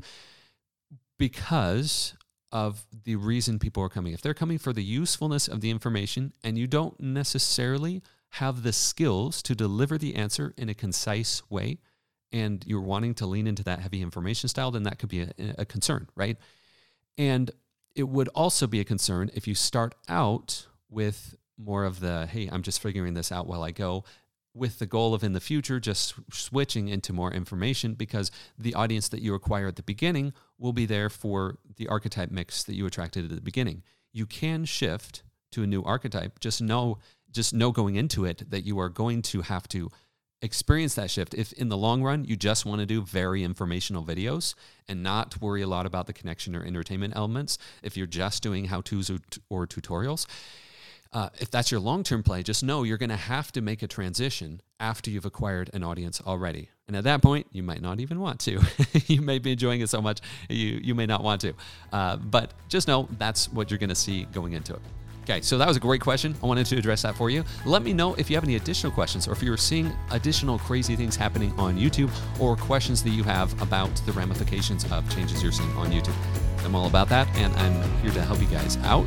because 1.18 2.14
of 2.52 2.84
the 3.04 3.16
reason 3.16 3.58
people 3.58 3.82
are 3.82 3.88
coming. 3.88 4.12
If 4.12 4.20
they're 4.20 4.34
coming 4.34 4.58
for 4.58 4.72
the 4.72 4.84
usefulness 4.84 5.48
of 5.48 5.60
the 5.62 5.70
information 5.70 6.32
and 6.44 6.58
you 6.58 6.66
don't 6.66 6.98
necessarily 7.00 8.02
have 8.36 8.62
the 8.62 8.72
skills 8.72 9.42
to 9.42 9.54
deliver 9.54 9.98
the 9.98 10.14
answer 10.14 10.52
in 10.56 10.68
a 10.68 10.74
concise 10.74 11.42
way, 11.50 11.78
and 12.30 12.64
you're 12.66 12.80
wanting 12.80 13.14
to 13.14 13.26
lean 13.26 13.46
into 13.46 13.62
that 13.64 13.80
heavy 13.80 14.00
information 14.00 14.48
style, 14.48 14.70
then 14.70 14.84
that 14.84 14.98
could 14.98 15.08
be 15.08 15.20
a, 15.22 15.30
a 15.58 15.64
concern, 15.64 16.08
right? 16.14 16.38
And 17.18 17.50
it 17.94 18.08
would 18.08 18.28
also 18.28 18.66
be 18.66 18.80
a 18.80 18.84
concern 18.84 19.30
if 19.34 19.46
you 19.46 19.54
start 19.54 19.94
out 20.08 20.66
with 20.88 21.36
more 21.58 21.84
of 21.84 22.00
the, 22.00 22.26
hey, 22.26 22.48
I'm 22.50 22.62
just 22.62 22.80
figuring 22.80 23.14
this 23.14 23.32
out 23.32 23.46
while 23.46 23.62
I 23.62 23.70
go, 23.70 24.04
with 24.54 24.78
the 24.78 24.86
goal 24.86 25.14
of 25.14 25.24
in 25.24 25.32
the 25.32 25.40
future 25.40 25.80
just 25.80 26.14
switching 26.30 26.88
into 26.88 27.12
more 27.12 27.32
information 27.32 27.94
because 27.94 28.30
the 28.58 28.74
audience 28.74 29.08
that 29.08 29.22
you 29.22 29.34
acquire 29.34 29.66
at 29.66 29.76
the 29.76 29.82
beginning 29.82 30.32
will 30.58 30.72
be 30.72 30.84
there 30.84 31.08
for 31.08 31.58
the 31.76 31.88
archetype 31.88 32.30
mix 32.30 32.62
that 32.64 32.74
you 32.74 32.86
attracted 32.86 33.24
at 33.24 33.34
the 33.34 33.40
beginning. 33.40 33.82
You 34.12 34.26
can 34.26 34.64
shift 34.64 35.22
to 35.52 35.62
a 35.62 35.66
new 35.66 35.82
archetype. 35.82 36.38
Just 36.38 36.60
know, 36.60 36.98
just 37.30 37.54
know 37.54 37.72
going 37.72 37.96
into 37.96 38.24
it 38.24 38.50
that 38.50 38.64
you 38.66 38.78
are 38.78 38.90
going 38.90 39.22
to 39.22 39.40
have 39.40 39.66
to 39.68 39.90
experience 40.42 40.94
that 40.96 41.10
shift. 41.10 41.34
If 41.34 41.52
in 41.54 41.68
the 41.68 41.76
long 41.76 42.02
run 42.02 42.24
you 42.24 42.36
just 42.36 42.66
want 42.66 42.80
to 42.80 42.86
do 42.86 43.00
very 43.02 43.42
informational 43.44 44.04
videos 44.04 44.54
and 44.88 45.02
not 45.02 45.40
worry 45.40 45.62
a 45.62 45.66
lot 45.66 45.86
about 45.86 46.06
the 46.06 46.12
connection 46.12 46.54
or 46.54 46.64
entertainment 46.64 47.14
elements, 47.16 47.56
if 47.82 47.96
you're 47.96 48.06
just 48.06 48.42
doing 48.42 48.66
how 48.66 48.82
to's 48.82 49.08
or, 49.08 49.18
or 49.48 49.66
tutorials, 49.66 50.26
uh, 51.12 51.28
if 51.38 51.50
that's 51.50 51.70
your 51.70 51.80
long 51.80 52.02
term 52.02 52.22
play, 52.22 52.42
just 52.42 52.62
know 52.62 52.82
you're 52.82 52.98
going 52.98 53.10
to 53.10 53.16
have 53.16 53.52
to 53.52 53.60
make 53.60 53.82
a 53.82 53.86
transition 53.86 54.62
after 54.80 55.10
you've 55.10 55.26
acquired 55.26 55.70
an 55.74 55.84
audience 55.84 56.20
already. 56.26 56.70
And 56.88 56.96
at 56.96 57.04
that 57.04 57.22
point, 57.22 57.46
you 57.52 57.62
might 57.62 57.82
not 57.82 58.00
even 58.00 58.18
want 58.18 58.40
to. 58.40 58.60
you 59.06 59.20
may 59.20 59.38
be 59.38 59.52
enjoying 59.52 59.80
it 59.80 59.88
so 59.88 60.00
much, 60.00 60.20
you, 60.48 60.80
you 60.82 60.94
may 60.94 61.06
not 61.06 61.22
want 61.22 61.40
to. 61.42 61.52
Uh, 61.92 62.16
but 62.16 62.52
just 62.68 62.88
know 62.88 63.08
that's 63.18 63.50
what 63.52 63.70
you're 63.70 63.78
going 63.78 63.90
to 63.90 63.94
see 63.94 64.24
going 64.24 64.54
into 64.54 64.74
it. 64.74 64.80
Okay, 65.22 65.40
so 65.40 65.56
that 65.56 65.68
was 65.68 65.76
a 65.76 65.80
great 65.80 66.00
question. 66.00 66.34
I 66.42 66.46
wanted 66.46 66.66
to 66.66 66.76
address 66.76 67.02
that 67.02 67.14
for 67.14 67.30
you. 67.30 67.44
Let 67.64 67.82
me 67.82 67.92
know 67.92 68.14
if 68.14 68.28
you 68.28 68.34
have 68.34 68.42
any 68.42 68.56
additional 68.56 68.90
questions 68.90 69.28
or 69.28 69.32
if 69.32 69.42
you're 69.42 69.56
seeing 69.56 69.92
additional 70.10 70.58
crazy 70.58 70.96
things 70.96 71.14
happening 71.14 71.52
on 71.60 71.78
YouTube 71.78 72.10
or 72.40 72.56
questions 72.56 73.04
that 73.04 73.10
you 73.10 73.22
have 73.22 73.60
about 73.62 73.94
the 74.04 74.12
ramifications 74.12 74.90
of 74.90 75.08
changes 75.14 75.40
you're 75.40 75.52
seeing 75.52 75.70
on 75.76 75.92
YouTube. 75.92 76.16
I'm 76.64 76.74
all 76.74 76.86
about 76.86 77.08
that, 77.10 77.28
and 77.36 77.54
I'm 77.54 77.98
here 78.00 78.10
to 78.10 78.22
help 78.22 78.40
you 78.40 78.48
guys 78.48 78.78
out. 78.78 79.06